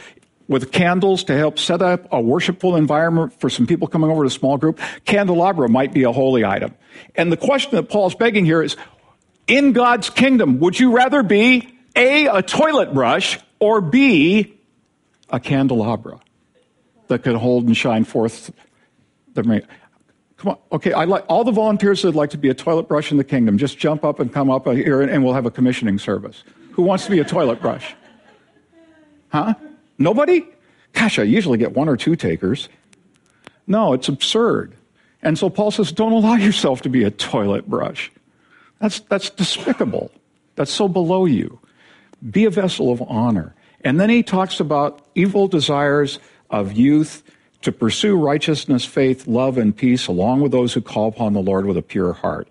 with 0.47 0.71
candles 0.71 1.23
to 1.23 1.37
help 1.37 1.57
set 1.57 1.81
up 1.81 2.07
a 2.11 2.19
worshipful 2.19 2.75
environment 2.75 3.39
for 3.39 3.49
some 3.49 3.65
people 3.65 3.87
coming 3.87 4.09
over 4.09 4.23
to 4.23 4.27
a 4.27 4.31
small 4.31 4.57
group, 4.57 4.79
candelabra 5.05 5.69
might 5.69 5.93
be 5.93 6.03
a 6.03 6.11
holy 6.11 6.43
item. 6.43 6.75
And 7.15 7.31
the 7.31 7.37
question 7.37 7.71
that 7.75 7.89
Paul's 7.89 8.15
begging 8.15 8.43
here 8.43 8.61
is, 8.61 8.75
in 9.47 9.71
God's 9.71 10.09
kingdom, 10.09 10.59
would 10.59 10.79
you 10.79 10.91
rather 10.91 11.23
be 11.23 11.73
A, 11.95 12.25
a 12.25 12.41
toilet 12.41 12.93
brush, 12.93 13.39
or 13.59 13.79
B, 13.79 14.57
a 15.29 15.39
candelabra 15.39 16.19
that 17.07 17.23
could 17.23 17.35
hold 17.35 17.65
and 17.67 17.77
shine 17.77 18.03
forth 18.03 18.51
the 19.33 19.63
Come 20.37 20.49
on, 20.49 20.57
okay, 20.71 20.91
I 20.91 21.05
like 21.05 21.23
all 21.29 21.43
the 21.43 21.51
volunteers 21.51 22.01
that'd 22.01 22.15
like 22.15 22.31
to 22.31 22.37
be 22.37 22.49
a 22.49 22.53
toilet 22.53 22.87
brush 22.87 23.11
in 23.11 23.17
the 23.17 23.23
kingdom. 23.23 23.57
Just 23.57 23.77
jump 23.77 24.03
up 24.03 24.19
and 24.19 24.33
come 24.33 24.49
up 24.49 24.65
here 24.67 25.01
and 25.01 25.23
we'll 25.23 25.35
have 25.35 25.45
a 25.45 25.51
commissioning 25.51 25.99
service. 25.99 26.43
Who 26.73 26.84
wants 26.84 27.05
to 27.05 27.12
be 27.12 27.19
a 27.19 27.23
toilet 27.23 27.62
brush? 27.62 27.95
Huh? 29.29 29.53
Nobody? 29.97 30.45
Gosh, 30.93 31.19
I 31.19 31.23
usually 31.23 31.57
get 31.57 31.73
one 31.73 31.88
or 31.88 31.97
two 31.97 32.15
takers. 32.15 32.69
No, 33.67 33.93
it's 33.93 34.10
absurd. 34.10 34.75
And 35.21 35.38
so 35.38 35.49
Paul 35.49 35.71
says, 35.71 35.91
don't 35.91 36.12
allow 36.12 36.36
yourself 36.36 36.81
to 36.81 36.89
be 36.89 37.03
a 37.03 37.12
toilet 37.12 37.69
brush. 37.69 38.12
That's, 38.79 38.99
that's 39.01 39.29
despicable. 39.29 40.12
That's 40.55 40.71
so 40.71 40.88
below 40.88 41.25
you. 41.25 41.60
Be 42.29 42.45
a 42.45 42.49
vessel 42.49 42.91
of 42.91 43.01
honor. 43.03 43.53
And 43.84 43.99
then 43.99 44.10
he 44.10 44.23
talks 44.23 44.60
about 44.60 45.05
evil 45.15 45.47
desires 45.47 46.19
of 46.49 46.73
youth 46.73 47.23
to 47.62 47.71
pursue 47.71 48.15
righteousness, 48.15 48.86
faith, 48.86 49.27
love, 49.27 49.57
and 49.57 49.75
peace 49.75 50.07
along 50.07 50.41
with 50.41 50.51
those 50.51 50.73
who 50.73 50.81
call 50.81 51.07
upon 51.07 51.34
the 51.34 51.41
Lord 51.41 51.65
with 51.65 51.77
a 51.77 51.81
pure 51.81 52.13
heart 52.13 52.47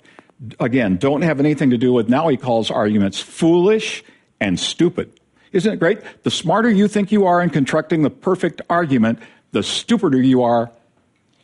again, 0.59 0.97
don't 0.97 1.23
have 1.23 1.41
anything 1.41 1.71
to 1.71 1.79
do 1.79 1.93
with, 1.93 2.09
now 2.09 2.29
he 2.29 2.37
calls 2.37 2.71
arguments 2.71 3.21
foolish 3.21 4.03
and 4.41 4.59
stupid. 4.59 5.13
Isn't 5.53 5.73
it 5.73 5.79
great? 5.79 6.01
The 6.23 6.31
smarter 6.31 6.71
you 6.71 6.89
think 6.89 7.13
you 7.13 7.27
are 7.27 7.43
in 7.43 7.51
constructing 7.51 8.03
the 8.03 8.11
perfect 8.11 8.63
argument, 8.71 9.19
the 9.53 9.63
stupider 9.63 10.21
you 10.21 10.43
are 10.43 10.71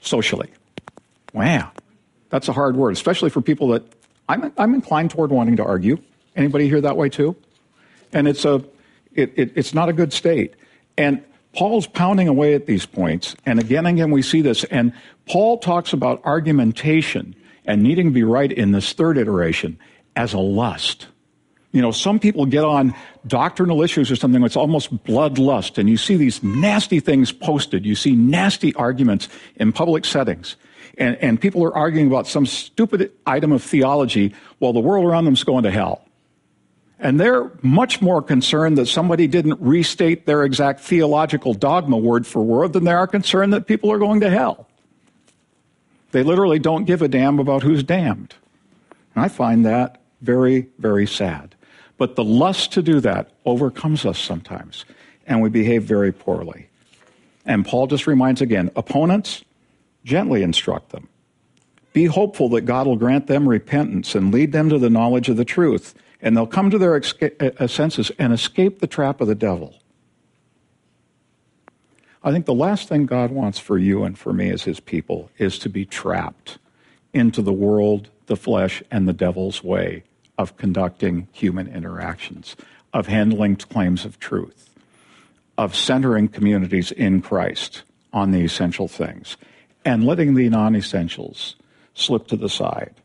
socially. 0.00 0.50
Wow. 1.32 1.72
That's 2.30 2.48
a 2.48 2.52
hard 2.52 2.76
word, 2.76 2.92
especially 2.92 3.30
for 3.30 3.40
people 3.40 3.68
that 3.68 3.82
I'm, 4.28 4.52
I'm 4.56 4.74
inclined 4.74 5.10
toward 5.10 5.30
wanting 5.30 5.56
to 5.56 5.64
argue. 5.64 5.98
Anybody 6.34 6.68
here 6.68 6.80
that 6.80 6.96
way 6.96 7.08
too? 7.08 7.36
And 8.12 8.28
it's 8.28 8.44
a, 8.44 8.64
it, 9.14 9.32
it, 9.36 9.52
it's 9.56 9.74
not 9.74 9.88
a 9.88 9.92
good 9.92 10.12
state. 10.12 10.54
And 10.96 11.22
Paul's 11.54 11.86
pounding 11.86 12.28
away 12.28 12.54
at 12.54 12.66
these 12.66 12.84
points, 12.84 13.34
and 13.46 13.58
again 13.58 13.86
and 13.86 13.98
again 13.98 14.10
we 14.10 14.22
see 14.22 14.42
this. 14.42 14.64
And 14.64 14.92
Paul 15.26 15.58
talks 15.58 15.92
about 15.92 16.20
argumentation 16.24 17.34
and 17.66 17.82
needing 17.82 18.06
to 18.06 18.12
be 18.12 18.24
right 18.24 18.50
in 18.50 18.72
this 18.72 18.92
third 18.92 19.18
iteration 19.18 19.78
as 20.14 20.32
a 20.32 20.38
lust. 20.38 21.08
You 21.72 21.82
know, 21.82 21.90
some 21.90 22.18
people 22.18 22.46
get 22.46 22.64
on 22.64 22.94
doctrinal 23.26 23.82
issues 23.82 24.10
or 24.10 24.16
something 24.16 24.40
that's 24.40 24.56
almost 24.56 25.04
bloodlust, 25.04 25.76
and 25.76 25.90
you 25.90 25.98
see 25.98 26.16
these 26.16 26.42
nasty 26.42 27.00
things 27.00 27.32
posted. 27.32 27.84
You 27.84 27.94
see 27.94 28.16
nasty 28.16 28.74
arguments 28.76 29.28
in 29.56 29.72
public 29.72 30.06
settings. 30.06 30.56
And, 30.96 31.16
and 31.16 31.38
people 31.38 31.62
are 31.64 31.76
arguing 31.76 32.06
about 32.06 32.26
some 32.26 32.46
stupid 32.46 33.12
item 33.26 33.52
of 33.52 33.62
theology 33.62 34.34
while 34.58 34.72
the 34.72 34.80
world 34.80 35.04
around 35.04 35.26
them 35.26 35.34
is 35.34 35.44
going 35.44 35.64
to 35.64 35.70
hell. 35.70 36.02
And 36.98 37.20
they're 37.20 37.52
much 37.60 38.00
more 38.00 38.22
concerned 38.22 38.78
that 38.78 38.86
somebody 38.86 39.26
didn't 39.26 39.60
restate 39.60 40.24
their 40.24 40.44
exact 40.44 40.80
theological 40.80 41.52
dogma 41.52 41.98
word 41.98 42.26
for 42.26 42.42
word 42.42 42.72
than 42.72 42.84
they 42.84 42.92
are 42.92 43.06
concerned 43.06 43.52
that 43.52 43.66
people 43.66 43.92
are 43.92 43.98
going 43.98 44.20
to 44.20 44.30
hell. 44.30 44.66
They 46.16 46.22
literally 46.22 46.58
don't 46.58 46.86
give 46.86 47.02
a 47.02 47.08
damn 47.08 47.38
about 47.38 47.62
who's 47.62 47.82
damned. 47.82 48.36
And 49.14 49.22
I 49.22 49.28
find 49.28 49.66
that 49.66 50.00
very, 50.22 50.66
very 50.78 51.06
sad. 51.06 51.54
But 51.98 52.16
the 52.16 52.24
lust 52.24 52.72
to 52.72 52.80
do 52.80 53.00
that 53.00 53.32
overcomes 53.44 54.06
us 54.06 54.18
sometimes, 54.18 54.86
and 55.26 55.42
we 55.42 55.50
behave 55.50 55.82
very 55.82 56.12
poorly. 56.12 56.70
And 57.44 57.66
Paul 57.66 57.86
just 57.86 58.06
reminds 58.06 58.40
again 58.40 58.70
opponents, 58.76 59.44
gently 60.04 60.42
instruct 60.42 60.88
them. 60.88 61.06
Be 61.92 62.06
hopeful 62.06 62.48
that 62.48 62.62
God 62.62 62.86
will 62.86 62.96
grant 62.96 63.26
them 63.26 63.46
repentance 63.46 64.14
and 64.14 64.32
lead 64.32 64.52
them 64.52 64.70
to 64.70 64.78
the 64.78 64.88
knowledge 64.88 65.28
of 65.28 65.36
the 65.36 65.44
truth, 65.44 65.94
and 66.22 66.34
they'll 66.34 66.46
come 66.46 66.70
to 66.70 66.78
their 66.78 66.96
uh, 66.96 67.66
senses 67.66 68.10
and 68.18 68.32
escape 68.32 68.78
the 68.78 68.86
trap 68.86 69.20
of 69.20 69.28
the 69.28 69.34
devil. 69.34 69.74
I 72.26 72.32
think 72.32 72.44
the 72.44 72.54
last 72.54 72.88
thing 72.88 73.06
God 73.06 73.30
wants 73.30 73.60
for 73.60 73.78
you 73.78 74.02
and 74.02 74.18
for 74.18 74.32
me 74.32 74.50
as 74.50 74.64
his 74.64 74.80
people 74.80 75.30
is 75.38 75.60
to 75.60 75.68
be 75.68 75.84
trapped 75.84 76.58
into 77.12 77.40
the 77.40 77.52
world, 77.52 78.10
the 78.26 78.34
flesh, 78.34 78.82
and 78.90 79.06
the 79.06 79.12
devil's 79.12 79.62
way 79.62 80.02
of 80.36 80.56
conducting 80.56 81.28
human 81.30 81.68
interactions, 81.68 82.56
of 82.92 83.06
handling 83.06 83.54
claims 83.54 84.04
of 84.04 84.18
truth, 84.18 84.70
of 85.56 85.76
centering 85.76 86.26
communities 86.26 86.90
in 86.90 87.22
Christ 87.22 87.84
on 88.12 88.32
the 88.32 88.42
essential 88.42 88.88
things, 88.88 89.36
and 89.84 90.04
letting 90.04 90.34
the 90.34 90.48
non 90.48 90.74
essentials 90.74 91.54
slip 91.94 92.26
to 92.26 92.36
the 92.36 92.48
side. 92.48 92.96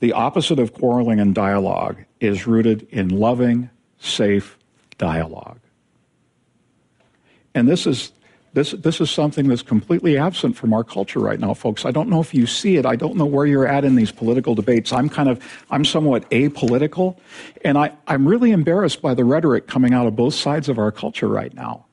The 0.00 0.12
opposite 0.12 0.58
of 0.58 0.74
quarreling 0.74 1.20
and 1.20 1.34
dialogue 1.34 2.04
is 2.20 2.46
rooted 2.46 2.86
in 2.90 3.08
loving, 3.08 3.70
safe 3.98 4.58
dialogue. 4.98 5.58
And 7.54 7.68
this 7.68 7.86
is 7.86 8.12
this, 8.54 8.70
this 8.70 9.00
is 9.00 9.10
something 9.10 9.48
that's 9.48 9.62
completely 9.62 10.16
absent 10.16 10.56
from 10.56 10.72
our 10.72 10.84
culture 10.84 11.18
right 11.18 11.40
now, 11.40 11.54
folks. 11.54 11.84
I 11.84 11.90
don't 11.90 12.08
know 12.08 12.20
if 12.20 12.32
you 12.32 12.46
see 12.46 12.76
it. 12.76 12.86
I 12.86 12.94
don't 12.94 13.16
know 13.16 13.26
where 13.26 13.46
you're 13.46 13.66
at 13.66 13.84
in 13.84 13.96
these 13.96 14.12
political 14.12 14.54
debates. 14.54 14.92
I'm 14.92 15.08
kind 15.08 15.28
of, 15.28 15.44
I'm 15.70 15.84
somewhat 15.84 16.30
apolitical, 16.30 17.18
and 17.64 17.76
I, 17.76 17.92
I'm 18.06 18.28
really 18.28 18.52
embarrassed 18.52 19.02
by 19.02 19.12
the 19.14 19.24
rhetoric 19.24 19.66
coming 19.66 19.92
out 19.92 20.06
of 20.06 20.14
both 20.14 20.34
sides 20.34 20.68
of 20.68 20.78
our 20.78 20.92
culture 20.92 21.26
right 21.26 21.52
now. 21.52 21.86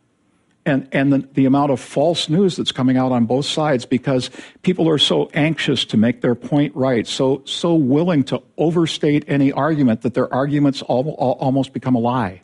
And, 0.63 0.87
and 0.91 1.11
the, 1.11 1.27
the 1.33 1.45
amount 1.45 1.71
of 1.71 1.79
false 1.79 2.29
news 2.29 2.57
that's 2.57 2.71
coming 2.71 2.95
out 2.95 3.11
on 3.11 3.25
both 3.25 3.47
sides 3.47 3.83
because 3.83 4.29
people 4.61 4.87
are 4.87 4.99
so 4.99 5.31
anxious 5.33 5.83
to 5.85 5.97
make 5.97 6.21
their 6.21 6.35
point 6.35 6.75
right, 6.75 7.07
so, 7.07 7.41
so 7.45 7.73
willing 7.73 8.23
to 8.25 8.43
overstate 8.59 9.25
any 9.27 9.51
argument 9.51 10.03
that 10.03 10.13
their 10.13 10.31
arguments 10.31 10.83
all, 10.83 11.09
all, 11.17 11.31
almost 11.39 11.73
become 11.73 11.95
a 11.95 11.99
lie. 11.99 12.43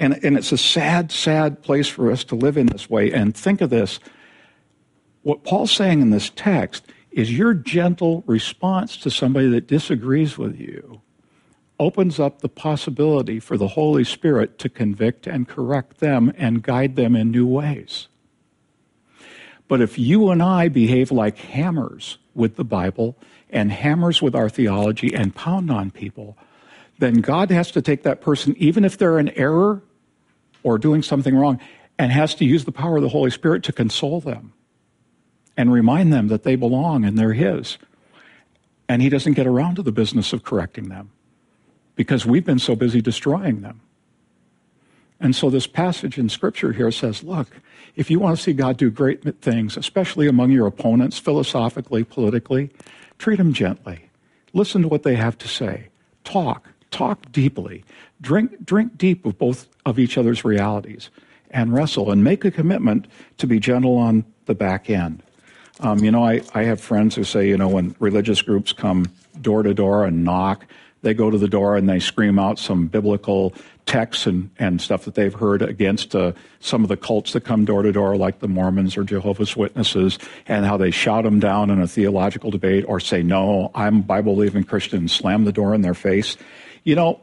And, 0.00 0.18
and 0.24 0.36
it's 0.36 0.50
a 0.50 0.58
sad, 0.58 1.12
sad 1.12 1.62
place 1.62 1.86
for 1.86 2.10
us 2.10 2.24
to 2.24 2.34
live 2.34 2.56
in 2.56 2.66
this 2.66 2.90
way. 2.90 3.12
And 3.12 3.36
think 3.36 3.60
of 3.60 3.70
this 3.70 4.00
what 5.22 5.44
Paul's 5.44 5.70
saying 5.70 6.00
in 6.00 6.08
this 6.10 6.30
text 6.34 6.84
is 7.10 7.36
your 7.36 7.52
gentle 7.52 8.24
response 8.26 8.96
to 8.96 9.10
somebody 9.10 9.48
that 9.50 9.66
disagrees 9.66 10.38
with 10.38 10.58
you 10.58 11.02
opens 11.78 12.18
up 12.18 12.40
the 12.40 12.48
possibility 12.48 13.38
for 13.38 13.58
the 13.58 13.68
Holy 13.68 14.04
Spirit 14.04 14.58
to 14.58 14.68
convict 14.68 15.26
and 15.26 15.46
correct 15.46 15.98
them 15.98 16.32
and 16.36 16.62
guide 16.62 16.96
them 16.96 17.14
in 17.14 17.30
new 17.30 17.46
ways. 17.46 18.08
But 19.68 19.80
if 19.80 19.98
you 19.98 20.30
and 20.30 20.42
I 20.42 20.68
behave 20.68 21.12
like 21.12 21.36
hammers 21.36 22.18
with 22.34 22.56
the 22.56 22.64
Bible 22.64 23.16
and 23.50 23.70
hammers 23.70 24.22
with 24.22 24.34
our 24.34 24.48
theology 24.48 25.14
and 25.14 25.34
pound 25.34 25.70
on 25.70 25.90
people, 25.90 26.36
then 26.98 27.20
God 27.20 27.50
has 27.50 27.70
to 27.72 27.82
take 27.82 28.02
that 28.02 28.20
person, 28.20 28.54
even 28.58 28.84
if 28.84 28.98
they're 28.98 29.18
in 29.18 29.28
error, 29.30 29.82
or 30.62 30.78
doing 30.78 31.02
something 31.02 31.36
wrong 31.36 31.60
and 31.98 32.12
has 32.12 32.34
to 32.36 32.44
use 32.44 32.64
the 32.64 32.72
power 32.72 32.96
of 32.96 33.02
the 33.02 33.08
Holy 33.08 33.30
Spirit 33.30 33.62
to 33.64 33.72
console 33.72 34.20
them 34.20 34.52
and 35.56 35.72
remind 35.72 36.12
them 36.12 36.28
that 36.28 36.42
they 36.42 36.56
belong 36.56 37.04
and 37.04 37.18
they're 37.18 37.32
His. 37.32 37.78
And 38.88 39.02
He 39.02 39.08
doesn't 39.08 39.34
get 39.34 39.46
around 39.46 39.76
to 39.76 39.82
the 39.82 39.92
business 39.92 40.32
of 40.32 40.42
correcting 40.42 40.88
them 40.88 41.10
because 41.96 42.24
we've 42.24 42.44
been 42.44 42.58
so 42.58 42.74
busy 42.74 43.00
destroying 43.00 43.60
them. 43.60 43.80
And 45.20 45.36
so 45.36 45.50
this 45.50 45.66
passage 45.66 46.16
in 46.16 46.30
Scripture 46.30 46.72
here 46.72 46.90
says 46.90 47.22
look, 47.22 47.48
if 47.96 48.10
you 48.10 48.18
want 48.18 48.36
to 48.36 48.42
see 48.42 48.52
God 48.52 48.78
do 48.78 48.90
great 48.90 49.22
things, 49.42 49.76
especially 49.76 50.26
among 50.26 50.50
your 50.50 50.66
opponents, 50.66 51.18
philosophically, 51.18 52.04
politically, 52.04 52.70
treat 53.18 53.36
them 53.36 53.52
gently. 53.52 54.08
Listen 54.52 54.82
to 54.82 54.88
what 54.88 55.02
they 55.02 55.16
have 55.16 55.36
to 55.38 55.48
say. 55.48 55.88
Talk. 56.24 56.68
Talk 56.90 57.30
deeply. 57.32 57.84
Drink, 58.20 58.64
drink 58.64 58.98
deep 58.98 59.24
of 59.24 59.38
both 59.38 59.68
of 59.86 59.98
each 59.98 60.18
other's 60.18 60.44
realities 60.44 61.10
and 61.50 61.72
wrestle 61.72 62.10
and 62.10 62.22
make 62.22 62.44
a 62.44 62.50
commitment 62.50 63.06
to 63.38 63.46
be 63.46 63.58
gentle 63.58 63.96
on 63.96 64.24
the 64.46 64.54
back 64.54 64.90
end. 64.90 65.22
Um, 65.80 66.00
you 66.00 66.10
know, 66.10 66.24
I, 66.24 66.42
I 66.54 66.64
have 66.64 66.80
friends 66.80 67.14
who 67.14 67.24
say, 67.24 67.48
you 67.48 67.56
know, 67.56 67.68
when 67.68 67.94
religious 67.98 68.42
groups 68.42 68.72
come 68.72 69.06
door 69.40 69.62
to 69.62 69.72
door 69.72 70.04
and 70.04 70.24
knock, 70.24 70.66
they 71.02 71.14
go 71.14 71.30
to 71.30 71.38
the 71.38 71.48
door 71.48 71.76
and 71.76 71.88
they 71.88 71.98
scream 71.98 72.38
out 72.38 72.58
some 72.58 72.86
biblical 72.86 73.54
texts 73.86 74.26
and, 74.26 74.50
and 74.58 74.80
stuff 74.80 75.04
that 75.06 75.14
they've 75.14 75.34
heard 75.34 75.62
against 75.62 76.14
uh, 76.14 76.32
some 76.60 76.82
of 76.82 76.88
the 76.88 76.96
cults 76.96 77.32
that 77.32 77.40
come 77.40 77.64
door 77.64 77.82
to 77.82 77.90
door, 77.90 78.16
like 78.16 78.40
the 78.40 78.48
Mormons 78.48 78.96
or 78.96 79.04
Jehovah's 79.04 79.56
Witnesses, 79.56 80.18
and 80.46 80.66
how 80.66 80.76
they 80.76 80.90
shout 80.90 81.24
them 81.24 81.40
down 81.40 81.70
in 81.70 81.80
a 81.80 81.88
theological 81.88 82.50
debate 82.50 82.84
or 82.86 83.00
say, 83.00 83.22
no, 83.22 83.70
I'm 83.74 84.02
Bible 84.02 84.34
believing 84.34 84.64
Christian, 84.64 85.08
slam 85.08 85.44
the 85.44 85.52
door 85.52 85.74
in 85.74 85.80
their 85.80 85.94
face. 85.94 86.36
You 86.84 86.94
know, 86.94 87.20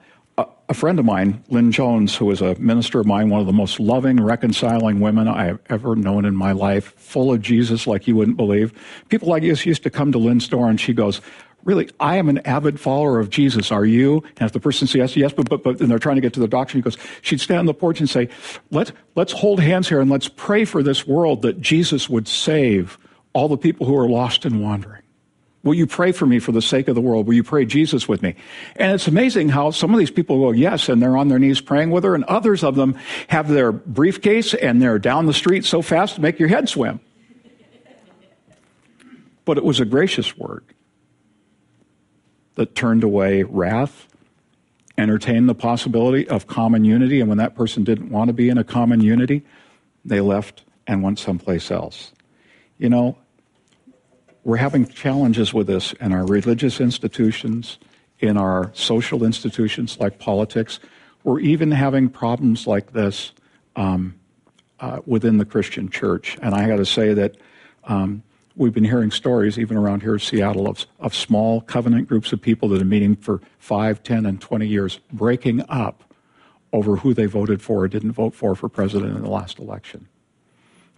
a 0.69 0.73
friend 0.73 0.99
of 0.99 1.05
mine, 1.05 1.43
Lynn 1.49 1.71
Jones, 1.71 2.15
who 2.15 2.29
is 2.29 2.41
a 2.41 2.55
minister 2.55 2.99
of 2.99 3.05
mine, 3.05 3.29
one 3.29 3.39
of 3.39 3.47
the 3.47 3.53
most 3.53 3.79
loving, 3.79 4.21
reconciling 4.21 4.99
women 4.99 5.27
I 5.27 5.45
have 5.45 5.59
ever 5.69 5.95
known 5.95 6.25
in 6.25 6.35
my 6.35 6.51
life, 6.51 6.93
full 6.97 7.31
of 7.31 7.41
Jesus 7.41 7.87
like 7.87 8.07
you 8.07 8.15
wouldn't 8.15 8.37
believe. 8.37 8.73
People 9.09 9.29
like 9.29 9.43
this 9.43 9.65
used 9.65 9.83
to 9.83 9.89
come 9.89 10.11
to 10.11 10.17
Lynn's 10.17 10.47
door 10.47 10.69
and 10.69 10.79
she 10.79 10.93
goes, 10.93 11.21
Really, 11.63 11.89
I 11.99 12.15
am 12.15 12.29
an 12.29 12.37
avid 12.39 12.79
follower 12.79 13.19
of 13.19 13.29
Jesus. 13.29 13.71
Are 13.73 13.83
you? 13.83 14.23
And 14.37 14.45
if 14.45 14.53
the 14.53 14.59
person 14.59 14.87
says 14.87 15.17
yes, 15.17 15.33
but, 15.33 15.49
but, 15.49 15.63
but, 15.63 15.81
and 15.81 15.91
they're 15.91 15.99
trying 15.99 16.15
to 16.15 16.21
get 16.21 16.31
to 16.33 16.39
the 16.39 16.47
doctor, 16.47 16.77
she 16.77 16.81
goes, 16.81 16.97
she'd 17.21 17.41
stand 17.41 17.59
on 17.59 17.65
the 17.65 17.73
porch 17.73 17.99
and 17.99 18.09
say, 18.09 18.29
Let, 18.71 18.91
let's 19.15 19.33
hold 19.33 19.59
hands 19.59 19.89
here 19.89 19.99
and 19.99 20.09
let's 20.09 20.29
pray 20.29 20.65
for 20.65 20.83
this 20.83 21.07
world 21.07 21.41
that 21.41 21.59
Jesus 21.59 22.09
would 22.09 22.27
save 22.27 22.97
all 23.33 23.47
the 23.47 23.57
people 23.57 23.85
who 23.85 23.97
are 23.97 24.07
lost 24.07 24.45
and 24.45 24.61
wandering. 24.61 25.01
Will 25.63 25.73
you 25.73 25.87
pray 25.87 26.11
for 26.11 26.25
me 26.25 26.39
for 26.39 26.51
the 26.51 26.61
sake 26.61 26.87
of 26.87 26.95
the 26.95 27.01
world? 27.01 27.27
Will 27.27 27.33
you 27.33 27.43
pray 27.43 27.65
Jesus 27.65 28.07
with 28.07 28.21
me? 28.21 28.35
And 28.75 28.93
it's 28.93 29.07
amazing 29.07 29.49
how 29.49 29.71
some 29.71 29.93
of 29.93 29.99
these 29.99 30.11
people 30.11 30.39
go, 30.39 30.51
yes, 30.51 30.87
and 30.87 31.01
they're 31.01 31.17
on 31.17 31.27
their 31.27 31.39
knees 31.39 31.59
praying 31.59 31.89
with 31.91 32.03
her, 32.03 32.15
and 32.15 32.23
others 32.25 32.63
of 32.63 32.75
them 32.75 32.97
have 33.27 33.49
their 33.49 33.71
briefcase 33.71 34.53
and 34.53 34.81
they're 34.81 34.99
down 34.99 35.25
the 35.25 35.33
street 35.33 35.65
so 35.65 35.81
fast 35.81 36.15
to 36.15 36.21
make 36.21 36.39
your 36.39 36.47
head 36.47 36.69
swim. 36.69 36.99
But 39.45 39.57
it 39.57 39.63
was 39.63 39.79
a 39.79 39.85
gracious 39.85 40.37
word 40.37 40.63
that 42.55 42.75
turned 42.75 43.03
away 43.03 43.43
wrath, 43.43 44.07
entertained 44.97 45.47
the 45.47 45.55
possibility 45.55 46.27
of 46.27 46.47
common 46.47 46.85
unity, 46.85 47.19
and 47.19 47.29
when 47.29 47.37
that 47.37 47.55
person 47.55 47.83
didn't 47.83 48.09
want 48.09 48.27
to 48.29 48.33
be 48.33 48.49
in 48.49 48.57
a 48.57 48.63
common 48.63 49.01
unity, 49.01 49.43
they 50.05 50.21
left 50.21 50.63
and 50.85 51.03
went 51.03 51.19
someplace 51.19 51.71
else. 51.71 52.11
You 52.77 52.89
know, 52.89 53.17
we're 54.47 54.55
having 54.55 54.87
challenges 54.87 55.53
with 55.53 55.67
this 55.67 55.91
in 55.99 56.13
our 56.13 56.25
religious 56.25 56.79
institutions, 56.79 57.77
in 58.19 58.37
our 58.37 58.71
social 58.73 59.25
institutions 59.25 59.99
like 59.99 60.19
politics. 60.19 60.79
We're 61.25 61.41
even 61.41 61.69
having 61.69 62.07
problems 62.07 62.65
like 62.65 62.93
this 62.93 63.33
um, 63.75 64.15
uh, 64.79 65.01
within 65.05 65.37
the 65.37 65.43
Christian 65.43 65.89
church. 65.89 66.37
And 66.41 66.55
I 66.55 66.65
got 66.65 66.77
to 66.77 66.85
say 66.85 67.13
that 67.13 67.35
um, 67.83 68.23
we've 68.55 68.73
been 68.73 68.85
hearing 68.85 69.11
stories, 69.11 69.59
even 69.59 69.75
around 69.75 70.01
here 70.01 70.13
in 70.13 70.19
Seattle, 70.19 70.69
of, 70.69 70.85
of 71.01 71.13
small 71.13 71.59
covenant 71.59 72.07
groups 72.07 72.31
of 72.31 72.41
people 72.41 72.69
that 72.69 72.81
are 72.81 72.85
meeting 72.85 73.17
for 73.17 73.41
5, 73.59 74.01
10, 74.01 74.25
and 74.25 74.39
20 74.39 74.65
years, 74.65 75.01
breaking 75.11 75.61
up 75.67 76.13
over 76.71 76.95
who 76.95 77.13
they 77.13 77.25
voted 77.25 77.61
for 77.61 77.81
or 77.81 77.87
didn't 77.89 78.13
vote 78.13 78.33
for 78.33 78.55
for 78.55 78.69
president 78.69 79.13
in 79.13 79.23
the 79.23 79.29
last 79.29 79.59
election. 79.59 80.07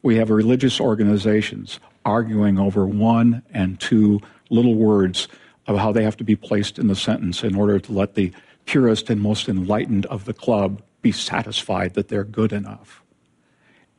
We 0.03 0.17
have 0.17 0.29
religious 0.29 0.79
organizations 0.79 1.79
arguing 2.09 2.59
over 2.59 2.85
one 2.85 3.43
and 3.53 3.79
two 3.79 4.19
little 4.49 4.75
words 4.75 5.27
of 5.67 5.77
how 5.77 5.91
they 5.91 6.03
have 6.03 6.17
to 6.17 6.23
be 6.23 6.35
placed 6.35 6.79
in 6.79 6.87
the 6.87 6.95
sentence 6.95 7.43
in 7.43 7.55
order 7.55 7.79
to 7.79 7.91
let 7.91 8.15
the 8.15 8.31
purest 8.65 9.09
and 9.09 9.21
most 9.21 9.47
enlightened 9.47 10.05
of 10.07 10.25
the 10.25 10.33
club 10.33 10.81
be 11.01 11.11
satisfied 11.11 11.93
that 11.93 12.07
they're 12.07 12.23
good 12.23 12.51
enough. 12.51 13.03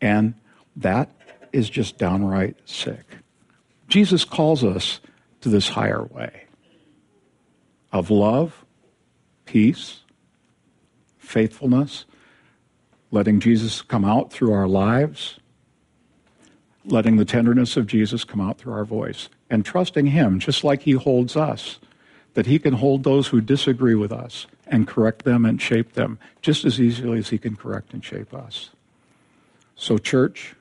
And 0.01 0.35
that 0.77 1.11
is 1.53 1.71
just 1.71 1.99
downright 1.99 2.57
sick. 2.65 3.05
Jesus 3.89 4.25
calls 4.25 4.63
us 4.63 5.01
to 5.41 5.49
this 5.49 5.71
higher 5.71 6.05
way 6.05 6.45
of 7.93 8.11
love, 8.11 8.65
peace, 9.47 10.01
faithfulness, 11.19 12.05
letting 13.11 13.41
Jesus 13.41 13.83
come 13.83 14.05
out 14.05 14.33
through 14.33 14.53
our 14.53 14.69
lives, 14.69 15.40
letting 16.91 17.17
the 17.17 17.25
tenderness 17.25 17.77
of 17.77 17.87
Jesus 17.87 18.25
come 18.25 18.41
out 18.41 18.59
through 18.59 18.73
our 18.73 18.85
voice 18.85 19.29
and 19.49 19.65
trusting 19.65 20.07
Him 20.07 20.39
just 20.39 20.65
like 20.65 20.83
He 20.83 20.93
holds 20.93 21.37
us, 21.37 21.79
that 22.35 22.47
He 22.47 22.59
can 22.59 22.75
hold 22.75 23.03
those 23.03 23.29
who 23.29 23.41
disagree 23.41 23.95
with 23.95 24.13
us 24.13 24.47
and 24.67 24.87
correct 24.87 25.25
them 25.25 25.45
and 25.45 25.61
shape 25.61 25.93
them 25.93 26.19
just 26.43 26.65
as 26.65 26.81
easily 26.81 27.19
as 27.19 27.31
He 27.31 27.39
can 27.39 27.57
correct 27.57 27.93
and 27.93 28.05
shape 28.05 28.33
us. 28.35 28.71
So, 29.77 29.99
church, 29.99 30.55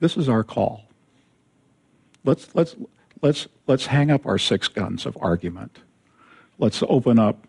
this 0.00 0.16
is 0.16 0.28
our 0.28 0.44
call. 0.44 0.84
Let's, 2.24 2.54
let's, 2.54 2.76
let's, 3.20 3.48
let's 3.66 3.86
hang 3.86 4.10
up 4.10 4.26
our 4.26 4.38
six 4.38 4.68
guns 4.68 5.06
of 5.06 5.16
argument. 5.20 5.78
Let's 6.58 6.82
open 6.88 7.18
up 7.18 7.46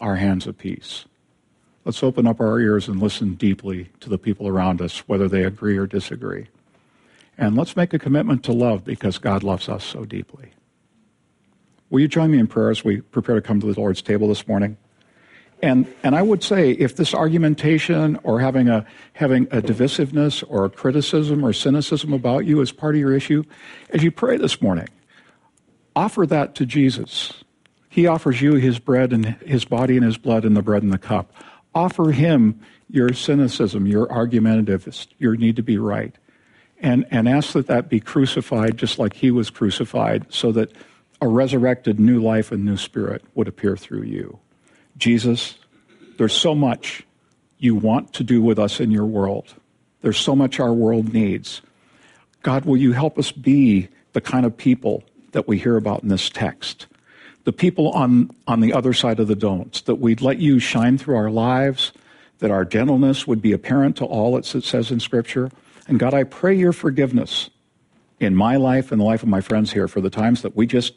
our 0.00 0.16
hands 0.16 0.46
of 0.46 0.58
peace. 0.58 1.04
Let's 1.84 2.02
open 2.02 2.26
up 2.26 2.40
our 2.40 2.58
ears 2.58 2.88
and 2.88 3.00
listen 3.00 3.34
deeply 3.34 3.90
to 4.00 4.08
the 4.08 4.18
people 4.18 4.48
around 4.48 4.80
us, 4.80 5.00
whether 5.06 5.28
they 5.28 5.44
agree 5.44 5.76
or 5.76 5.86
disagree. 5.86 6.48
And 7.36 7.56
let's 7.56 7.76
make 7.76 7.92
a 7.92 7.98
commitment 7.98 8.44
to 8.44 8.52
love 8.52 8.84
because 8.84 9.18
God 9.18 9.42
loves 9.42 9.68
us 9.68 9.84
so 9.84 10.04
deeply. 10.04 10.52
Will 11.90 12.00
you 12.00 12.08
join 12.08 12.30
me 12.30 12.38
in 12.38 12.46
prayer 12.46 12.70
as 12.70 12.84
we 12.84 13.00
prepare 13.00 13.36
to 13.36 13.40
come 13.40 13.60
to 13.60 13.72
the 13.72 13.78
Lord's 13.78 14.02
table 14.02 14.28
this 14.28 14.46
morning? 14.46 14.76
And, 15.62 15.92
and 16.02 16.14
I 16.14 16.22
would 16.22 16.42
say 16.42 16.72
if 16.72 16.96
this 16.96 17.14
argumentation 17.14 18.18
or 18.22 18.40
having 18.40 18.68
a, 18.68 18.86
having 19.14 19.44
a 19.44 19.62
divisiveness 19.62 20.44
or 20.46 20.64
a 20.64 20.70
criticism 20.70 21.44
or 21.44 21.52
cynicism 21.52 22.12
about 22.12 22.44
you 22.44 22.60
is 22.60 22.72
part 22.72 22.94
of 22.94 23.00
your 23.00 23.14
issue, 23.14 23.44
as 23.90 24.02
you 24.02 24.10
pray 24.10 24.36
this 24.36 24.60
morning, 24.60 24.88
offer 25.96 26.26
that 26.26 26.54
to 26.56 26.66
Jesus. 26.66 27.44
He 27.88 28.06
offers 28.06 28.42
you 28.42 28.54
his 28.54 28.78
bread 28.78 29.12
and 29.12 29.24
his 29.46 29.64
body 29.64 29.96
and 29.96 30.04
his 30.04 30.18
blood 30.18 30.44
and 30.44 30.56
the 30.56 30.62
bread 30.62 30.82
and 30.82 30.92
the 30.92 30.98
cup. 30.98 31.32
Offer 31.74 32.10
him 32.10 32.60
your 32.90 33.12
cynicism, 33.12 33.86
your 33.86 34.10
argumentative, 34.12 35.06
your 35.18 35.36
need 35.36 35.56
to 35.56 35.62
be 35.62 35.78
right. 35.78 36.14
And, 36.80 37.06
and 37.10 37.28
ask 37.28 37.52
that 37.52 37.66
that 37.68 37.88
be 37.88 38.00
crucified 38.00 38.76
just 38.76 38.98
like 38.98 39.14
he 39.14 39.30
was 39.30 39.48
crucified 39.48 40.26
so 40.28 40.52
that 40.52 40.72
a 41.20 41.28
resurrected 41.28 41.98
new 41.98 42.20
life 42.20 42.52
and 42.52 42.64
new 42.64 42.76
spirit 42.76 43.24
would 43.34 43.48
appear 43.48 43.76
through 43.76 44.02
you. 44.02 44.38
Jesus, 44.98 45.56
there's 46.18 46.34
so 46.34 46.54
much 46.54 47.06
you 47.58 47.74
want 47.74 48.12
to 48.14 48.24
do 48.24 48.42
with 48.42 48.58
us 48.58 48.80
in 48.80 48.90
your 48.90 49.06
world. 49.06 49.54
There's 50.02 50.18
so 50.18 50.36
much 50.36 50.60
our 50.60 50.72
world 50.72 51.14
needs. 51.14 51.62
God, 52.42 52.66
will 52.66 52.76
you 52.76 52.92
help 52.92 53.18
us 53.18 53.32
be 53.32 53.88
the 54.12 54.20
kind 54.20 54.44
of 54.44 54.54
people 54.54 55.02
that 55.32 55.48
we 55.48 55.58
hear 55.58 55.76
about 55.76 56.02
in 56.02 56.10
this 56.10 56.28
text? 56.28 56.86
The 57.44 57.52
people 57.52 57.90
on, 57.92 58.30
on 58.46 58.60
the 58.60 58.74
other 58.74 58.92
side 58.92 59.18
of 59.18 59.28
the 59.28 59.34
don'ts, 59.34 59.80
that 59.82 59.96
we'd 59.96 60.20
let 60.20 60.38
you 60.38 60.58
shine 60.58 60.98
through 60.98 61.16
our 61.16 61.30
lives, 61.30 61.92
that 62.38 62.50
our 62.50 62.64
gentleness 62.66 63.26
would 63.26 63.40
be 63.40 63.52
apparent 63.52 63.96
to 63.96 64.04
all, 64.04 64.36
it 64.36 64.44
says 64.44 64.90
in 64.90 65.00
Scripture. 65.00 65.50
And 65.86 65.98
God, 65.98 66.14
I 66.14 66.24
pray 66.24 66.54
your 66.54 66.72
forgiveness 66.72 67.50
in 68.18 68.34
my 68.34 68.56
life 68.56 68.90
and 68.90 69.00
the 69.00 69.04
life 69.04 69.22
of 69.22 69.28
my 69.28 69.40
friends 69.40 69.72
here 69.72 69.88
for 69.88 70.00
the 70.00 70.10
times 70.10 70.42
that 70.42 70.56
we 70.56 70.66
just 70.66 70.94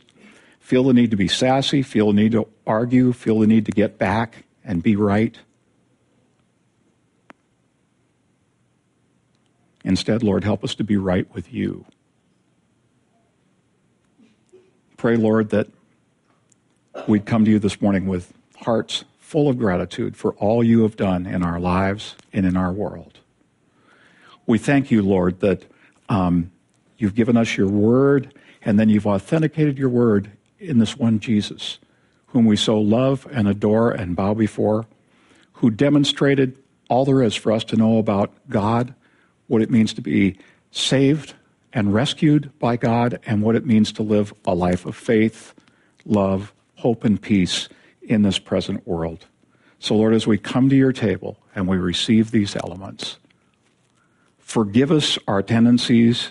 feel 0.60 0.84
the 0.84 0.94
need 0.94 1.12
to 1.12 1.18
be 1.18 1.28
sassy, 1.28 1.82
feel 1.82 2.08
the 2.08 2.14
need 2.14 2.32
to 2.34 2.48
argue, 2.66 3.14
feel 3.14 3.40
the 3.40 3.48
need 3.48 3.66
to 3.66 3.72
get 3.72 3.98
back 3.98 4.46
and 4.64 4.82
be 4.82 4.96
right. 4.96 5.38
Instead, 9.84 10.24
Lord, 10.24 10.44
help 10.44 10.64
us 10.64 10.76
to 10.76 10.84
be 10.84 10.98
right 10.98 11.34
with 11.34 11.54
you. 11.54 11.86
Pray, 14.98 15.16
Lord, 15.16 15.50
that 15.52 15.68
we'd 17.08 17.26
come 17.26 17.46
to 17.46 17.52
you 17.52 17.60
this 17.60 17.82
morning 17.82 18.08
with 18.08 18.34
hearts 18.58 19.06
full 19.20 19.48
of 19.48 19.58
gratitude 19.58 20.18
for 20.18 20.34
all 20.34 20.64
you 20.64 20.82
have 20.82 20.96
done 20.96 21.26
in 21.26 21.44
our 21.44 21.60
lives 21.60 22.16
and 22.34 22.46
in 22.46 22.58
our 22.58 22.72
world. 22.72 23.17
We 24.48 24.58
thank 24.58 24.90
you, 24.90 25.04
Lord, 25.04 25.42
that 25.42 25.66
um, 26.10 26.52
you've 26.98 27.16
given 27.16 27.38
us 27.38 27.56
your 27.56 27.68
word 27.68 28.34
and 28.64 28.80
then 28.80 28.90
you've 28.90 29.06
authenticated 29.06 29.78
your 29.78 29.90
word 29.90 30.32
in 30.58 30.80
this 30.80 30.98
one 30.98 31.20
Jesus, 31.20 31.78
whom 32.28 32.46
we 32.46 32.56
so 32.56 32.80
love 32.80 33.28
and 33.32 33.48
adore 33.48 33.92
and 33.92 34.16
bow 34.16 34.34
before, 34.34 34.86
who 35.54 35.70
demonstrated 35.70 36.58
all 36.90 37.06
there 37.06 37.22
is 37.22 37.36
for 37.36 37.52
us 37.52 37.64
to 37.66 37.76
know 37.76 37.98
about 38.00 38.32
God 38.50 38.96
what 39.48 39.62
it 39.62 39.70
means 39.70 39.94
to 39.94 40.02
be 40.02 40.38
saved 40.72 41.34
and 41.74 41.94
rescued 41.94 42.52
by 42.60 42.78
God, 42.78 43.20
and 43.26 43.42
what 43.42 43.56
it 43.56 43.66
means 43.66 43.92
to 43.92 44.02
live 44.02 44.34
a 44.46 44.56
life 44.56 44.86
of 44.86 44.96
faith, 44.96 45.54
love, 46.06 46.54
hope, 46.76 47.04
and 47.04 47.22
peace 47.22 47.70
in 48.02 48.22
this 48.22 48.40
present 48.40 48.88
world. 48.88 49.26
So, 49.78 49.96
Lord, 49.96 50.14
as 50.14 50.26
we 50.26 50.38
come 50.38 50.70
to 50.70 50.76
your 50.76 50.94
table 50.94 51.38
and 51.54 51.68
we 51.68 51.78
receive 51.78 52.32
these 52.32 52.56
elements, 52.56 53.18
forgive 54.48 54.92
us 54.94 55.20
our 55.28 55.44
tendencies 55.44 56.30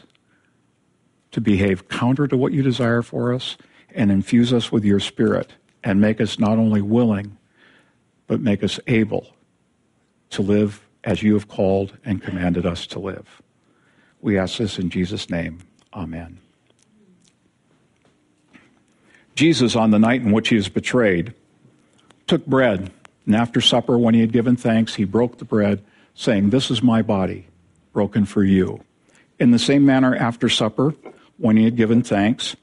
to 1.32 1.40
behave 1.40 1.86
counter 1.88 2.26
to 2.26 2.36
what 2.36 2.50
you 2.50 2.62
desire 2.62 3.02
for 3.02 3.34
us, 3.34 3.58
and 3.94 4.10
infuse 4.10 4.54
us 4.54 4.72
with 4.72 4.84
your 4.84 4.98
Spirit, 4.98 5.52
and 5.84 6.00
make 6.00 6.18
us 6.18 6.38
not 6.38 6.58
only 6.58 6.80
willing, 6.80 7.36
but 8.26 8.40
make 8.40 8.64
us 8.64 8.80
able 8.86 9.28
to 10.30 10.40
live 10.40 10.80
as 11.04 11.22
you 11.22 11.34
have 11.34 11.46
called 11.46 11.96
and 12.06 12.22
commanded 12.22 12.64
us 12.64 12.86
to 12.86 12.98
live. 12.98 13.42
We 14.22 14.38
ask 14.38 14.58
this 14.58 14.78
in 14.78 14.88
Jesus' 14.88 15.28
name. 15.28 15.58
Amen. 15.92 16.38
Jesus, 19.34 19.76
on 19.76 19.90
the 19.90 19.98
night 19.98 20.22
in 20.22 20.32
which 20.32 20.48
he 20.48 20.56
was 20.56 20.70
betrayed, 20.70 21.34
took 22.26 22.46
bread, 22.46 22.90
and 23.26 23.36
after 23.36 23.60
supper, 23.60 23.98
when 23.98 24.14
he 24.14 24.20
had 24.22 24.32
given 24.32 24.56
thanks, 24.56 24.94
he 24.94 25.04
broke 25.04 25.36
the 25.36 25.44
bread, 25.44 25.84
saying, 26.14 26.48
This 26.48 26.70
is 26.70 26.82
my 26.82 27.02
body, 27.02 27.48
broken 27.96 28.26
for 28.26 28.44
you. 28.44 28.84
In 29.40 29.52
the 29.52 29.58
same 29.58 29.86
manner, 29.86 30.14
after 30.14 30.50
supper, 30.50 30.94
when 31.38 31.56
he 31.56 31.64
had 31.64 31.76
given 31.76 32.02
thanks, 32.02 32.54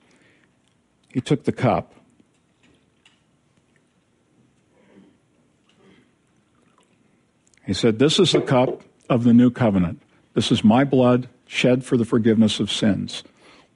he 1.10 1.22
took 1.22 1.46
the 1.46 1.52
cup 1.52 1.94
He 7.66 7.74
said, 7.74 8.00
This 8.00 8.20
is 8.20 8.34
the 8.34 8.42
cup 8.42 8.82
of 9.10 9.24
the 9.24 9.34
new 9.34 9.50
covenant. 9.50 10.02
This 10.34 10.52
is 10.52 10.64
my 10.64 10.84
blood 10.84 11.30
shed 11.48 11.84
for 11.84 11.98
the 11.98 12.06
forgiveness 12.06 12.60
of 12.60 12.72
sins. 12.72 13.24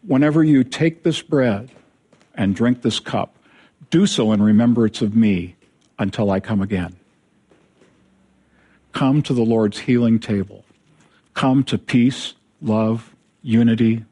Whenever 0.05 0.43
you 0.43 0.63
take 0.63 1.03
this 1.03 1.21
bread 1.21 1.71
and 2.35 2.55
drink 2.55 2.81
this 2.81 2.99
cup, 2.99 3.35
do 3.89 4.05
so 4.05 4.31
in 4.31 4.41
remembrance 4.41 5.01
of 5.01 5.15
me 5.15 5.55
until 5.97 6.29
I 6.29 6.39
come 6.39 6.61
again. 6.61 6.95
Come 8.91 9.21
to 9.23 9.33
the 9.33 9.45
Lord's 9.45 9.79
healing 9.79 10.19
table. 10.19 10.65
Come 11.37 11.63
to 11.65 11.77
peace, 11.77 12.33
love, 12.63 13.15
unity, 13.43 14.05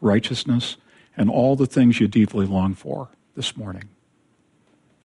righteousness, 0.00 0.76
and 1.16 1.30
all 1.30 1.54
the 1.54 1.64
things 1.64 2.00
you 2.00 2.08
deeply 2.08 2.44
long 2.44 2.74
for 2.74 3.08
this 3.36 3.56
morning. 3.56 3.84